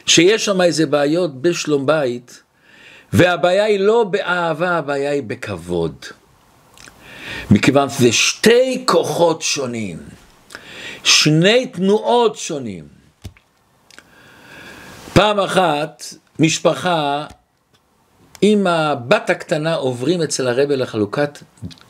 [0.06, 2.42] שיש שם איזה בעיות בשלום בית,
[3.12, 5.94] והבעיה היא לא באהבה, הבעיה היא בכבוד.
[7.50, 9.98] מכיוון שזה שתי כוחות שונים,
[11.04, 12.99] שני תנועות שונים.
[15.12, 16.04] פעם אחת,
[16.38, 17.26] משפחה
[18.42, 21.38] עם הבת הקטנה עוברים אצל הרבה לחלוקת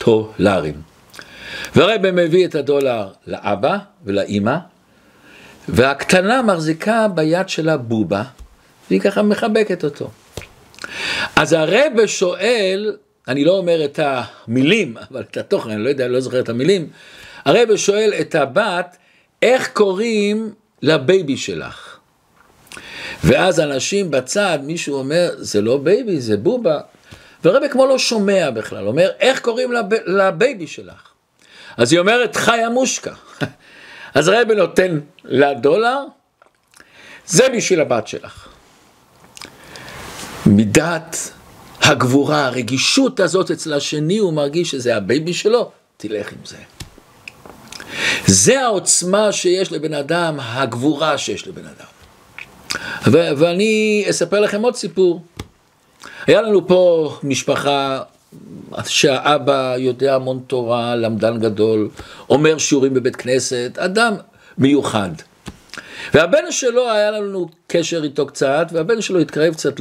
[0.06, 0.74] דולרים.
[1.76, 4.56] והרבה מביא את הדולר לאבא ולאימא,
[5.68, 8.22] והקטנה מחזיקה ביד שלה בובה,
[8.90, 10.10] והיא ככה מחבקת אותו.
[11.36, 12.96] אז הרבי שואל,
[13.28, 16.48] אני לא אומר את המילים, אבל את התוכן, אני לא יודע, אני לא זוכר את
[16.48, 16.88] המילים,
[17.44, 18.96] הרבי שואל את הבת,
[19.42, 20.52] איך קוראים
[20.82, 21.89] ל baby שלך?
[23.24, 26.80] ואז אנשים בצד, מישהו אומר, זה לא baby, זה בובה.
[27.44, 29.86] והרבי כמו לא שומע בכלל, אומר, איך קוראים לב...
[30.06, 31.08] ל baby שלך?
[31.76, 33.12] אז היא אומרת, חיה מושקה.
[34.14, 35.98] אז הרבי נותן לה דולר,
[37.26, 38.48] זה בשביל הבת שלך.
[40.46, 41.16] מידת
[41.82, 46.56] הגבורה, הרגישות הזאת אצל השני, הוא מרגיש שזה ה baby שלו, תלך עם זה.
[48.26, 51.99] זה העוצמה שיש לבן אדם, הגבורה שיש לבן אדם.
[53.06, 55.22] ו- ואני אספר לכם עוד סיפור.
[56.26, 58.00] היה לנו פה משפחה
[58.86, 61.88] שהאבא יודע המון תורה, למדן גדול,
[62.30, 64.14] אומר שיעורים בבית כנסת, אדם
[64.58, 65.10] מיוחד.
[66.14, 69.74] והבן שלו, היה לנו קשר איתו קצת, והבן שלו התקרב קצת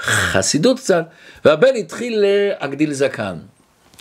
[0.00, 1.04] חסידות קצת,
[1.44, 3.36] והבן התחיל להגדיל זקן,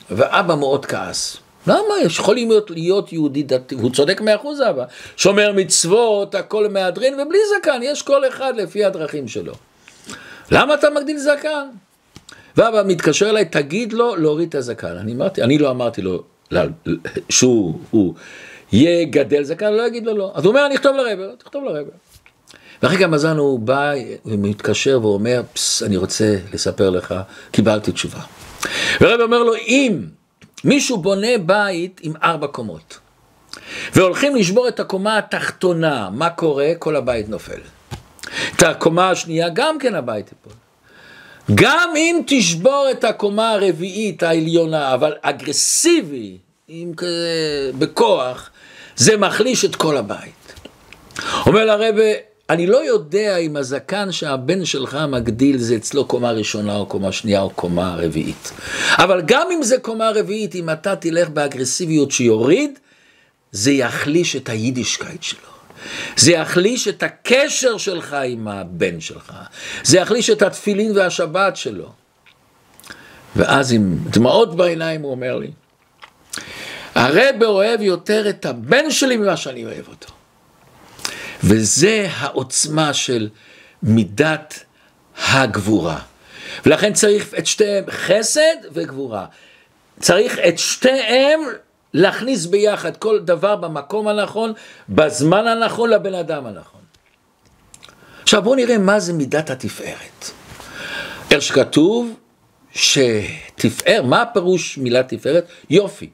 [0.09, 1.37] ואבא מאוד כעס.
[1.67, 1.99] למה?
[2.03, 4.85] יש יכולים להיות, להיות יהודי דתי, הוא צודק מאה אחוז אבא,
[5.17, 9.53] שומר מצוות, הכל מהדרין, ובלי זקן, יש כל אחד לפי הדרכים שלו.
[10.51, 11.67] למה אתה מגדיל זקן?
[12.57, 14.97] ואבא מתקשר אליי, תגיד לו להוריד את הזקן.
[14.97, 16.23] אני אמרתי, אני לא אמרתי לו
[17.29, 18.13] שהוא הוא,
[18.71, 20.31] יגדל זקן, לא אגיד לו לא.
[20.35, 21.91] אז הוא אומר, אני אכתוב לרבר, תכתוב לרבר.
[22.83, 23.93] ואחרי כמה זמן הוא בא
[24.25, 27.15] ומתקשר ואומר, פס, אני רוצה לספר לך,
[27.51, 28.19] קיבלתי תשובה.
[29.01, 30.01] ורב אומר לו, אם
[30.63, 32.99] מישהו בונה בית עם ארבע קומות,
[33.93, 36.71] והולכים לשבור את הקומה התחתונה, מה קורה?
[36.79, 37.59] כל הבית נופל.
[38.55, 40.53] את הקומה השנייה גם כן הבית ייפול.
[41.55, 48.49] גם אם תשבור את הקומה הרביעית העליונה, אבל אגרסיבי, עם כזה, בכוח,
[48.95, 50.53] זה מחליש את כל הבית.
[51.45, 52.11] אומר לו הרב,
[52.51, 57.41] אני לא יודע אם הזקן שהבן שלך מגדיל זה אצלו קומה ראשונה או קומה שנייה
[57.41, 58.51] או קומה רביעית.
[58.97, 62.79] אבל גם אם זה קומה רביעית, אם אתה תלך באגרסיביות שיוריד,
[63.51, 65.49] זה יחליש את היידישקייט שלו.
[66.17, 69.33] זה יחליש את הקשר שלך עם הבן שלך.
[69.83, 71.91] זה יחליש את התפילין והשבת שלו.
[73.35, 75.51] ואז עם דמעות בעיניים הוא אומר לי,
[76.95, 80.20] הרב אוהב יותר את הבן שלי ממה שאני אוהב אותו.
[81.43, 83.29] וזה העוצמה של
[83.83, 84.63] מידת
[85.31, 85.99] הגבורה.
[86.65, 89.25] ולכן צריך את שתיהם, חסד וגבורה.
[89.99, 91.39] צריך את שתיהם
[91.93, 94.53] להכניס ביחד כל דבר במקום הנכון,
[94.89, 96.81] בזמן הנכון, לבן אדם הנכון.
[98.21, 100.31] עכשיו בואו נראה מה זה מידת התפארת.
[101.31, 102.15] איך שכתוב
[102.71, 105.47] שתפאר, מה הפירוש מילה תפארת?
[105.69, 106.09] יופי.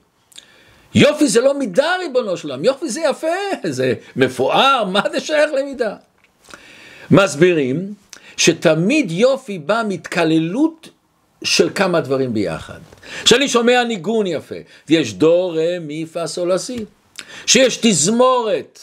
[0.97, 3.27] יופי זה לא מידה ריבונו של עולם, יופי זה יפה,
[3.63, 5.95] זה מפואר, מה זה שייך למידה?
[7.11, 7.93] מסבירים
[8.37, 10.89] שתמיד יופי בא מתקללות
[11.43, 12.79] של כמה דברים ביחד.
[13.23, 14.55] כשאני שומע ניגון יפה,
[14.87, 16.51] ויש דו, רה, מי, פה, סול,
[17.45, 18.79] שיש תזמורת,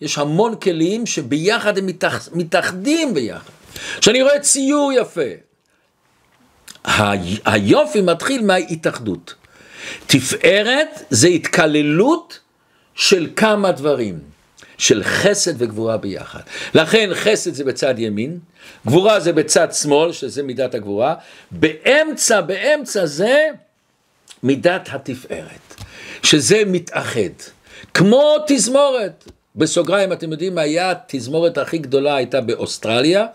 [0.00, 3.50] יש המון כלים שביחד הם מתאח, מתאחדים ביחד.
[4.00, 5.30] כשאני רואה ציור יפה,
[7.44, 9.34] היופי מתחיל מההתאחדות.
[10.06, 12.38] תפארת זה התקללות
[12.94, 14.18] של כמה דברים,
[14.78, 16.40] של חסד וגבורה ביחד.
[16.74, 18.38] לכן חסד זה בצד ימין,
[18.86, 21.14] גבורה זה בצד שמאל, שזה מידת הגבורה,
[21.50, 23.46] באמצע, באמצע זה
[24.42, 25.74] מידת התפארת,
[26.22, 27.36] שזה מתאחד.
[27.94, 29.24] כמו תזמורת,
[29.56, 33.26] בסוגריים אתם יודעים מה היה התזמורת הכי גדולה הייתה באוסטרליה,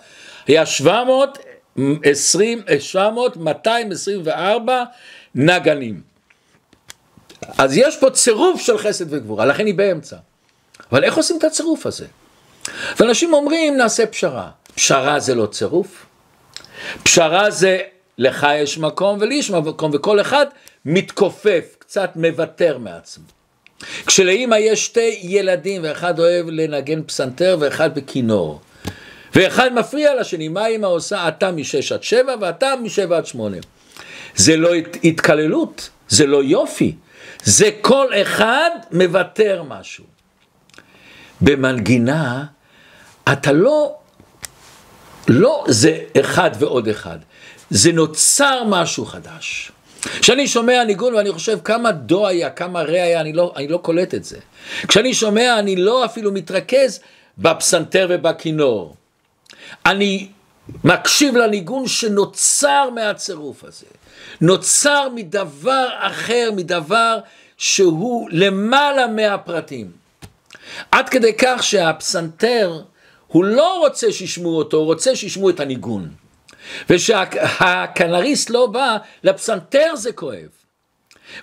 [0.47, 4.83] היה 720, 700, 224
[5.35, 6.10] נגנים.
[7.57, 10.15] אז יש פה צירוף של חסד וגבורה, לכן היא באמצע.
[10.91, 12.05] אבל איך עושים את הצירוף הזה?
[12.99, 14.49] ואנשים אומרים, נעשה פשרה.
[14.75, 16.05] פשרה זה לא צירוף.
[17.03, 17.79] פשרה זה
[18.17, 20.45] לך יש מקום ולי יש מקום, וכל אחד
[20.85, 23.23] מתכופף, קצת מוותר מעצמו.
[24.05, 28.59] כשלאימא יש שתי ילדים, ואחד אוהב לנגן פסנתר ואחד בכינור.
[29.35, 31.27] ואחד מפריע לשני, מה אימא עושה?
[31.27, 33.57] אתה משש עד שבע ואתה משבע עד שמונה.
[34.35, 34.73] זה לא
[35.03, 36.95] התקללות, זה לא יופי,
[37.43, 40.03] זה כל אחד מוותר משהו.
[41.41, 42.45] במנגינה,
[43.31, 43.95] אתה לא,
[45.27, 47.17] לא זה אחד ועוד אחד,
[47.69, 49.71] זה נוצר משהו חדש.
[50.01, 53.77] כשאני שומע ניגון ואני חושב כמה דו היה, כמה רה היה, אני לא, אני לא
[53.77, 54.37] קולט את זה.
[54.87, 56.99] כשאני שומע, אני לא אפילו מתרכז
[57.37, 58.95] בפסנתר ובכינור.
[59.85, 60.27] אני
[60.83, 63.85] מקשיב לניגון שנוצר מהצירוף הזה.
[64.41, 67.17] נוצר מדבר אחר, מדבר
[67.57, 69.91] שהוא למעלה מהפרטים.
[70.91, 72.81] עד כדי כך שהפסנתר,
[73.27, 76.09] הוא לא רוצה שישמעו אותו, הוא רוצה שישמעו את הניגון.
[76.89, 80.49] ושהקנריסט לא בא, לפסנתר זה כואב.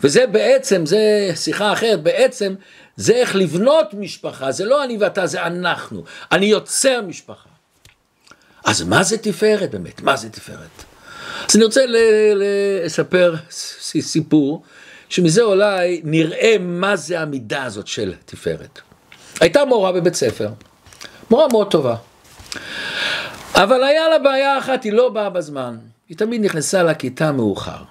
[0.02, 2.54] וזה בעצם, זה שיחה אחרת, בעצם
[2.96, 6.04] זה איך לבנות משפחה, זה לא אני ואתה, זה אנחנו.
[6.32, 7.47] אני יוצר משפחה.
[8.64, 10.02] אז מה זה תפארת באמת?
[10.02, 10.84] מה זה תפארת?
[11.48, 11.80] אז אני רוצה
[12.36, 13.34] לספר
[14.00, 14.62] סיפור,
[15.08, 18.80] שמזה אולי נראה מה זה המידה הזאת של תפארת.
[19.40, 20.48] הייתה מורה בבית ספר,
[21.30, 21.96] מורה מאוד טובה.
[23.54, 25.76] אבל היה לה בעיה אחת, היא לא באה בזמן.
[26.08, 27.82] היא תמיד נכנסה לכיתה מאוחר.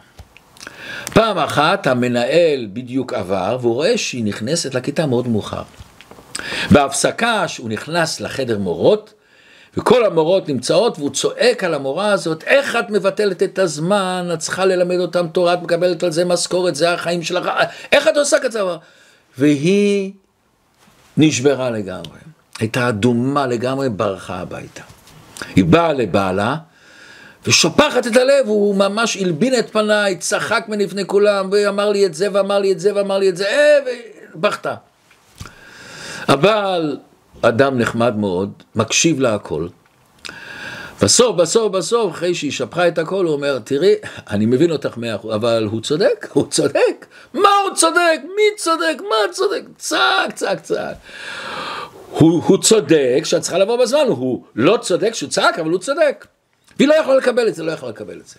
[1.13, 5.63] פעם אחת המנהל בדיוק עבר, והוא רואה שהיא נכנסת לכיתה מאוד מאוחר.
[6.72, 9.13] בהפסקה, שהוא נכנס לחדר מורות,
[9.78, 14.65] וכל המורות נמצאות, והוא צועק על המורה הזאת, איך את מבטלת את הזמן, את צריכה
[14.65, 17.49] ללמד אותם תורה, את מקבלת על זה משכורת, זה החיים שלך,
[17.91, 18.59] איך את עושה כזה?
[19.38, 20.11] והיא
[21.17, 22.19] נשברה לגמרי,
[22.59, 24.82] הייתה אדומה לגמרי, ברחה הביתה.
[25.55, 26.55] היא באה לבעלה,
[27.47, 32.28] ושופחת את הלב, הוא ממש הלבין את פניי, צחק מלפני כולם, ואמר לי את זה,
[32.34, 33.78] ואמר לי את זה, ואמר לי את זה, אה,
[34.36, 34.67] ובכת.
[36.28, 36.97] הבעל
[37.41, 39.67] אדם נחמד מאוד, מקשיב להכל.
[41.01, 43.93] בסוף, בסוף, בסוף, אחרי שהיא שפכה את הכל, הוא אומר, תראי,
[44.29, 47.05] אני מבין אותך מאה אחוז, אבל הוא צודק, הוא צודק.
[47.33, 48.19] מה הוא צודק?
[48.23, 48.97] מי צודק?
[49.01, 49.61] מה צודק?
[49.77, 50.95] צעק, צעק, צעק.
[52.09, 56.25] הוא, הוא צודק שאת צריכה לבוא בזמן, הוא לא צודק שהוא צעק, אבל הוא צודק.
[56.77, 58.35] והיא לא יכולה לקבל את זה, לא יכולה לקבל את זה.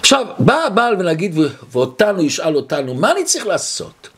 [0.00, 1.34] עכשיו, בא הבעל ונגיד,
[1.72, 4.08] ואותנו ישאל אותנו, מה אני צריך לעשות?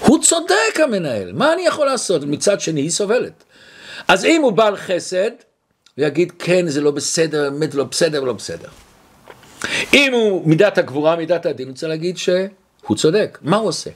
[0.00, 2.22] הוא צודק המנהל, מה אני יכול לעשות?
[2.24, 3.44] מצד שני, היא סובלת.
[4.08, 5.30] אז אם הוא בעל חסד,
[5.96, 8.68] הוא יגיד, כן, זה לא בסדר, באמת לא בסדר, לא בסדר.
[9.94, 13.38] אם הוא מידת הגבורה, מידת הדין, הוא צריך להגיד שהוא צודק.
[13.42, 13.90] מה הוא עושה?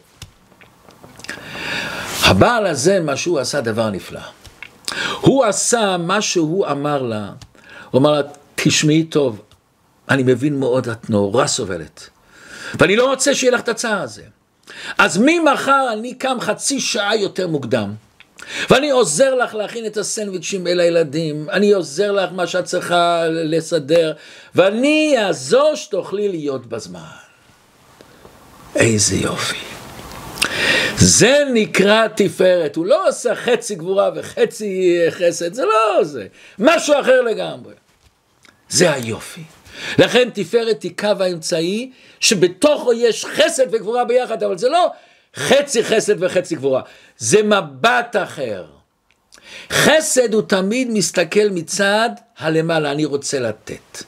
[2.22, 4.20] הבעל הזה, מה שהוא עשה, דבר נפלא.
[5.20, 7.30] הוא עשה מה שהוא אמר לה,
[7.90, 8.20] הוא אמר לה,
[8.54, 9.42] תשמעי טוב,
[10.08, 12.08] אני מבין מאוד, את נורא סובלת.
[12.74, 14.22] ואני לא רוצה שיהיה לך את הצער הזה.
[14.98, 17.94] אז ממחר אני קם חצי שעה יותר מוקדם.
[18.70, 24.12] ואני עוזר לך להכין את הסנדוויצ'ים אל הילדים, אני עוזר לך מה שאת צריכה לסדר,
[24.54, 27.00] ואני אעזור שתוכלי להיות בזמן.
[28.76, 29.56] איזה יופי.
[30.96, 36.26] זה נקרא תפארת, הוא לא עושה חצי גבורה וחצי חסד, זה לא זה,
[36.58, 37.74] משהו אחר לגמרי.
[38.68, 39.42] זה היופי.
[39.98, 44.90] לכן תפארת היא קו האמצעי, שבתוכו יש חסד וגבורה ביחד, אבל זה לא
[45.36, 46.82] חצי חסד וחצי גבורה,
[47.18, 48.64] זה מבט אחר.
[49.70, 54.02] חסד הוא תמיד מסתכל מצד הלמעלה, אני רוצה לתת.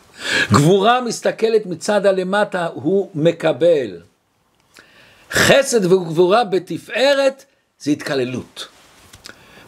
[0.52, 4.00] גבורה מסתכלת מצד הלמטה, הוא מקבל.
[5.30, 7.44] חסד וגבורה בתפארת
[7.78, 8.68] זה התקללות.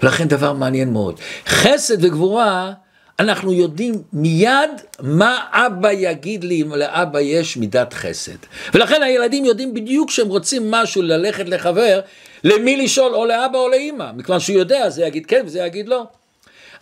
[0.03, 1.20] ולכן דבר מעניין מאוד.
[1.46, 2.72] חסד וגבורה
[3.19, 8.37] אנחנו יודעים מיד מה אבא יגיד לי אם לאבא יש מידת חסד.
[8.75, 12.01] ולכן הילדים יודעים בדיוק שהם רוצים משהו ללכת לחבר,
[12.45, 14.12] למי לשאול, או לאבא או לאימא.
[14.12, 16.05] מכיוון שהוא יודע, זה יגיד כן וזה יגיד לא.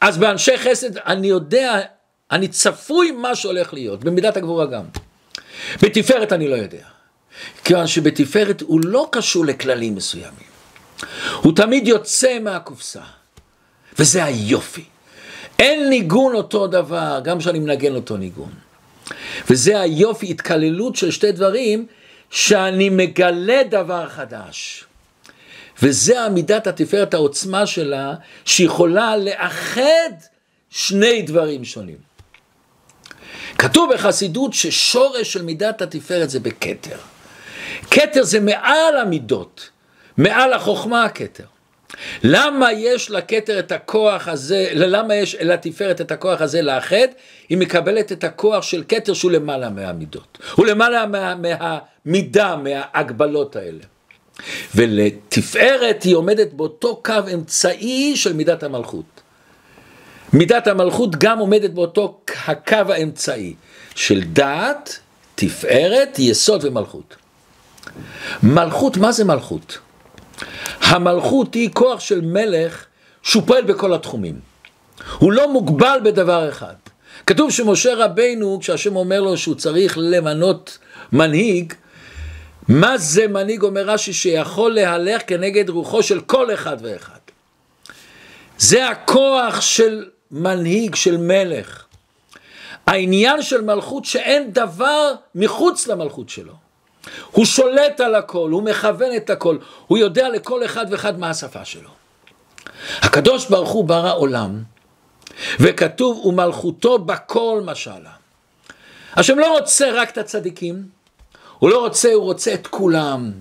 [0.01, 1.81] אז באנשי חסד אני יודע,
[2.31, 4.85] אני צפוי מה שהולך להיות, במידת הגבורה גם.
[5.83, 6.85] בתפארת אני לא יודע.
[7.65, 10.57] כיוון שבתפארת הוא לא קשור לכללים מסוימים.
[11.43, 13.01] הוא תמיד יוצא מהקופסה.
[13.99, 14.85] וזה היופי.
[15.59, 18.51] אין ניגון אותו דבר, גם כשאני מנגן אותו ניגון.
[19.51, 21.87] וזה היופי, התקללות של שתי דברים,
[22.31, 24.85] שאני מגלה דבר חדש.
[25.83, 30.11] וזה עמידת התפארת העוצמה שלה, שיכולה לאחד
[30.71, 31.97] שני דברים שונים.
[33.59, 36.97] כתוב בחסידות ששורש של מידת התפארת זה בכתר.
[37.91, 39.71] כתר זה מעל המידות,
[40.17, 41.45] מעל החוכמה הכתר.
[42.23, 47.09] למה יש לכתר את הכוח הזה, למה יש לתפארת את הכוח הזה לאחד?
[47.49, 50.39] היא מקבלת את הכוח של כתר שהוא למעלה מהמידות.
[50.55, 53.83] הוא למעלה מה, מהמידה, מההגבלות האלה.
[54.75, 59.05] ולתפארת היא עומדת באותו קו אמצעי של מידת המלכות.
[60.33, 63.55] מידת המלכות גם עומדת באותו הקו האמצעי
[63.95, 64.99] של דעת,
[65.35, 67.17] תפארת, יסוד ומלכות.
[68.43, 69.79] מלכות, מה זה מלכות?
[70.81, 72.85] המלכות היא כוח של מלך
[73.23, 74.41] שהוא פועל בכל התחומים.
[75.19, 76.75] הוא לא מוגבל בדבר אחד.
[77.27, 80.79] כתוב שמשה רבינו, כשהשם אומר לו שהוא צריך למנות
[81.13, 81.73] מנהיג,
[82.69, 87.19] מה זה מנהיג, אומר רש"י, שיכול להלך כנגד רוחו של כל אחד ואחד.
[88.59, 91.85] זה הכוח של מנהיג, של מלך.
[92.87, 96.66] העניין של מלכות שאין דבר מחוץ למלכות שלו.
[97.31, 101.65] הוא שולט על הכל, הוא מכוון את הכל, הוא יודע לכל אחד ואחד מה השפה
[101.65, 101.91] שלו.
[103.03, 104.63] הקדוש ברוך הוא ברא עולם,
[105.61, 108.11] וכתוב ומלכותו בכל משלה.
[109.17, 110.89] השם לא רוצה רק את הצדיקים,
[111.59, 113.33] הוא לא רוצה, הוא רוצה את כולם.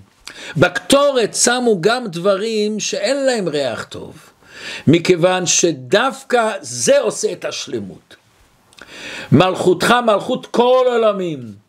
[0.58, 4.16] בקטורת שמו גם דברים שאין להם ריח טוב,
[4.88, 8.16] מכיוון שדווקא זה עושה את השלמות.
[9.32, 11.65] מלכותך מלכות כל עולמים.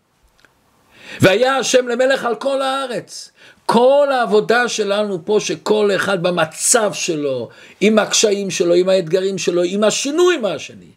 [1.21, 3.31] והיה השם למלך על כל הארץ.
[3.67, 7.49] כל העבודה שלנו פה, שכל אחד במצב שלו,
[7.81, 10.91] עם הקשיים שלו, עם האתגרים שלו, עם השינוי מהשני.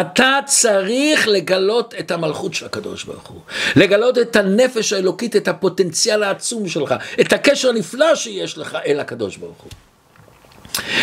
[0.00, 3.40] אתה צריך לגלות את המלכות של הקדוש ברוך הוא,
[3.76, 9.36] לגלות את הנפש האלוקית, את הפוטנציאל העצום שלך, את הקשר הנפלא שיש לך אל הקדוש
[9.36, 9.70] ברוך הוא.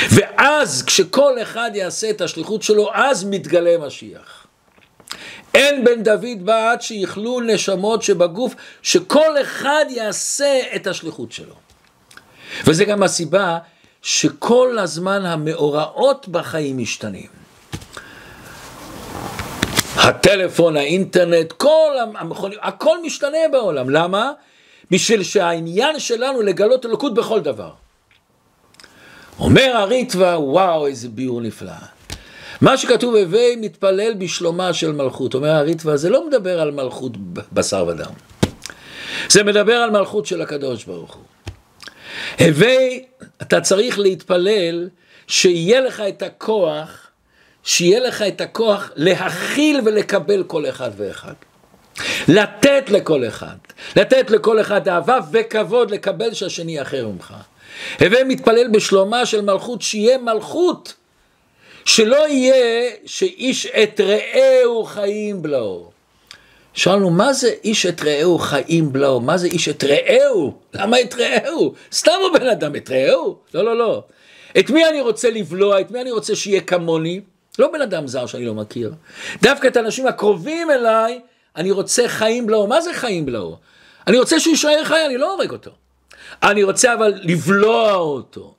[0.09, 4.36] ואז כשכל אחד יעשה את השליחות שלו, אז מתגלה משיח.
[5.57, 11.55] אין בן דוד בא עד שיכלו נשמות שבגוף, שכל אחד יעשה את השליחות שלו.
[12.65, 13.57] וזה גם הסיבה
[14.01, 17.27] שכל הזמן המאורעות בחיים משתנים.
[19.95, 23.89] הטלפון, האינטרנט, כל המכונים, הכל משתנה בעולם.
[23.89, 24.31] למה?
[24.91, 27.71] בשביל שהעניין שלנו לגלות אלוקות בכל דבר.
[29.39, 31.96] אומר הריטווה, וואו, איזה ביור נפלא.
[32.61, 35.33] מה שכתוב, הווי מתפלל בשלומה של מלכות.
[35.33, 37.11] אומר הריטווה, זה לא מדבר על מלכות
[37.53, 38.11] בשר ודם.
[39.29, 41.23] זה מדבר על מלכות של הקדוש ברוך הוא.
[42.47, 43.05] הווי,
[43.41, 44.89] אתה צריך להתפלל
[45.27, 47.07] שיהיה לך את הכוח,
[47.63, 51.33] שיהיה לך את הכוח להכיל ולקבל כל אחד ואחד.
[52.27, 53.55] לתת לכל אחד,
[53.95, 57.33] לתת לכל אחד אהבה וכבוד לקבל שהשני אחר ממך.
[57.99, 60.93] הווי מתפלל בשלומה של מלכות, שיהיה מלכות,
[61.87, 65.91] שלא יהיה שאיש את רעהו חיים בלעו.
[66.73, 69.19] שאלנו, מה זה איש את רעהו חיים בלעו?
[69.19, 70.53] מה זה איש את רעהו?
[70.73, 71.73] למה את רעהו?
[71.93, 73.37] סתם הוא בן אדם, את רעהו?
[73.53, 74.03] לא, לא, לא.
[74.59, 75.81] את מי אני רוצה לבלוע?
[75.81, 77.21] את מי אני רוצה שיהיה כמוני?
[77.59, 78.93] לא בן אדם זר שאני לא מכיר.
[79.41, 81.19] דווקא את האנשים הקרובים אליי,
[81.55, 82.67] אני רוצה חיים בלעו.
[82.67, 83.57] מה זה חיים בלעו?
[84.07, 85.71] אני רוצה שהוא יישאר חי, אני לא הורג אותו.
[86.43, 88.53] אני רוצה אבל לבלוע אותו.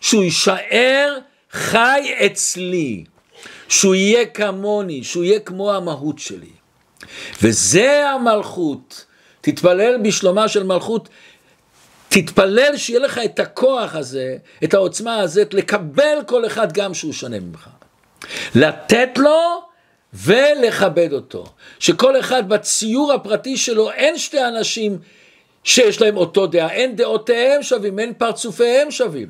[0.00, 1.18] שהוא יישאר
[1.54, 3.04] חי אצלי.
[3.68, 6.50] שהוא יהיה כמוני, שהוא יהיה כמו המהות שלי.
[7.42, 9.04] וזה המלכות.
[9.40, 11.08] תתפלל בשלומה של מלכות,
[12.08, 17.40] תתפלל שיהיה לך את הכוח הזה, את העוצמה הזאת, לקבל כל אחד גם שהוא שונה
[17.40, 17.68] ממך.
[18.54, 19.62] לתת לו
[20.14, 21.44] ולכבד אותו.
[21.78, 24.98] שכל אחד בציור הפרטי שלו, אין שתי אנשים
[25.64, 29.28] שיש להם אותו דעה, אין דעותיהם שווים, אין פרצופיהם שווים.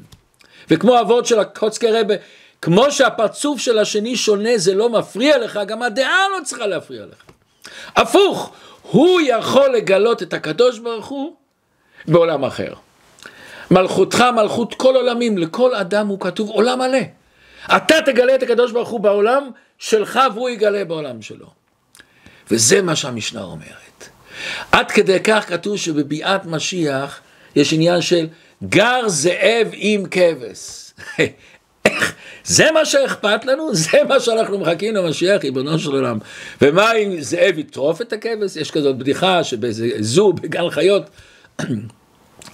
[0.70, 2.14] וכמו אבות של הקוצקי רבה,
[2.62, 7.22] כמו שהפרצוף של השני שונה זה לא מפריע לך, גם הדעה לא צריכה להפריע לך.
[7.96, 8.52] הפוך,
[8.82, 11.34] הוא יכול לגלות את הקדוש ברוך הוא
[12.08, 12.72] בעולם אחר.
[13.70, 16.98] מלכותך מלכות כל עולמים, לכל אדם הוא כתוב עולם מלא.
[17.76, 21.46] אתה תגלה את הקדוש ברוך הוא בעולם שלך והוא יגלה בעולם שלו.
[22.50, 24.08] וזה מה שהמשנה אומרת.
[24.72, 27.20] עד כדי כך כתוב שבביאת משיח
[27.56, 28.26] יש עניין של
[28.68, 30.92] גר זאב עם כבש.
[32.44, 33.74] זה מה שאכפת לנו?
[33.74, 36.18] זה מה שאנחנו מחכים למשיח, ריבונו של עולם.
[36.62, 38.56] ומה אם זאב יטרוף את הכבש?
[38.56, 41.10] יש כזאת בדיחה שבאיזה זו בגן חיות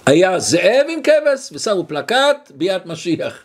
[0.05, 3.43] היה זאב עם כבש ושמו פלקט ביאת משיח.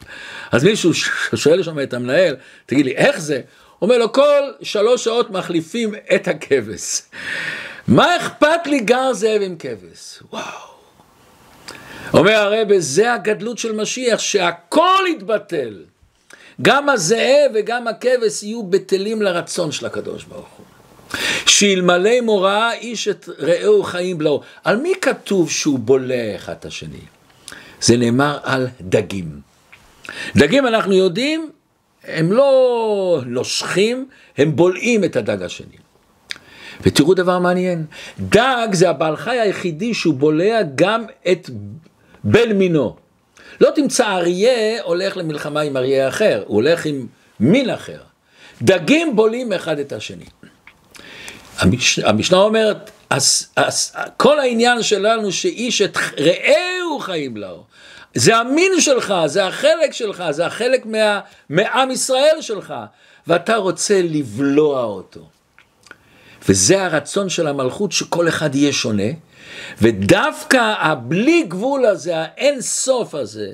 [0.52, 0.94] אז מישהו
[1.34, 2.36] שואל שם את המנהל,
[2.66, 3.40] תגיד לי, איך זה?
[3.82, 7.02] אומר לו, כל שלוש שעות מחליפים את הכבש.
[7.88, 10.22] מה אכפת לי גר זאב עם כבש?
[10.30, 10.75] וואו.
[12.14, 15.82] אומר הרבה, זה הגדלות של משיח, שהכל יתבטל.
[16.62, 20.66] גם הזאב וגם הכבש יהיו בטלים לרצון של הקדוש ברוך הוא.
[21.46, 24.40] שאלמלא מוראה איש את רעהו חיים בלעו.
[24.64, 27.00] על מי כתוב שהוא בולע אחד את השני?
[27.80, 29.40] זה נאמר על דגים.
[30.36, 31.50] דגים אנחנו יודעים,
[32.04, 35.76] הם לא נושכים, הם בולעים את הדג השני.
[36.80, 37.84] ותראו דבר מעניין,
[38.20, 41.50] דג זה הבעל חי היחידי שהוא בולע גם את
[42.28, 42.96] בן מינו.
[43.60, 47.06] לא תמצא אריה הולך למלחמה עם אריה אחר, הוא הולך עם
[47.40, 47.98] מין אחר.
[48.62, 50.24] דגים בולעים אחד את השני.
[51.58, 57.64] המש, המשנה אומרת, אז, אז, כל העניין שלנו שאיש את רעהו חיים לו.
[58.14, 62.74] זה המין שלך, זה החלק שלך, זה החלק מה, מעם ישראל שלך,
[63.26, 65.28] ואתה רוצה לבלוע אותו.
[66.48, 69.12] וזה הרצון של המלכות שכל אחד יהיה שונה,
[69.82, 73.52] ודווקא הבלי גבול הזה, האין סוף הזה,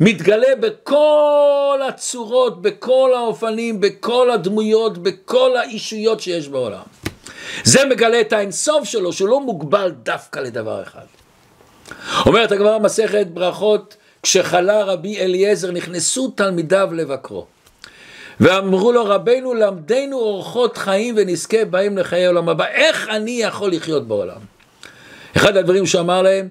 [0.00, 6.82] מתגלה בכל הצורות, בכל האופנים, בכל הדמויות, בכל האישויות שיש בעולם.
[7.64, 11.04] זה מגלה את האינסוף שלו, שהוא לא מוגבל דווקא לדבר אחד.
[12.26, 17.46] אומרת הגמרא מסכת ברכות, כשחלה רבי אליעזר נכנסו תלמידיו לבקרו.
[18.40, 22.66] ואמרו לו רבנו למדנו אורחות חיים ונזכה בהם לחיי עולם הבא.
[22.66, 24.55] איך אני יכול לחיות בעולם?
[25.36, 26.48] אחד הדברים שאמר להם,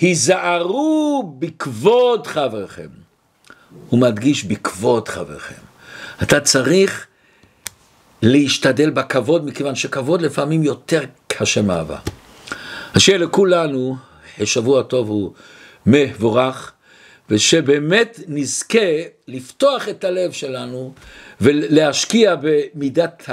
[0.00, 2.88] היזהרו בכבוד חברכם.
[3.88, 5.62] הוא מדגיש בכבוד חברכם.
[6.22, 7.06] אתה צריך
[8.22, 11.98] להשתדל בכבוד, מכיוון שכבוד לפעמים יותר קשה מאהבה.
[12.94, 13.96] אז שיהיה לכולנו
[14.44, 15.32] שבוע טוב הוא
[15.86, 16.72] מבורך,
[17.30, 18.78] ושבאמת נזכה
[19.28, 20.92] לפתוח את הלב שלנו
[21.40, 23.30] ולהשקיע במידת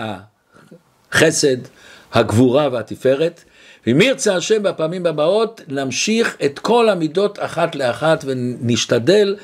[1.11, 1.57] החסד,
[2.13, 3.43] הגבורה והתפארת.
[3.87, 9.35] ואם ירצה השם בפעמים הבאות, נמשיך את כל המידות אחת לאחת ונשתדל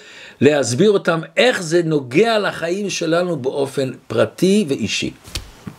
[0.41, 5.11] להסביר אותם איך זה נוגע לחיים שלנו באופן פרטי ואישי.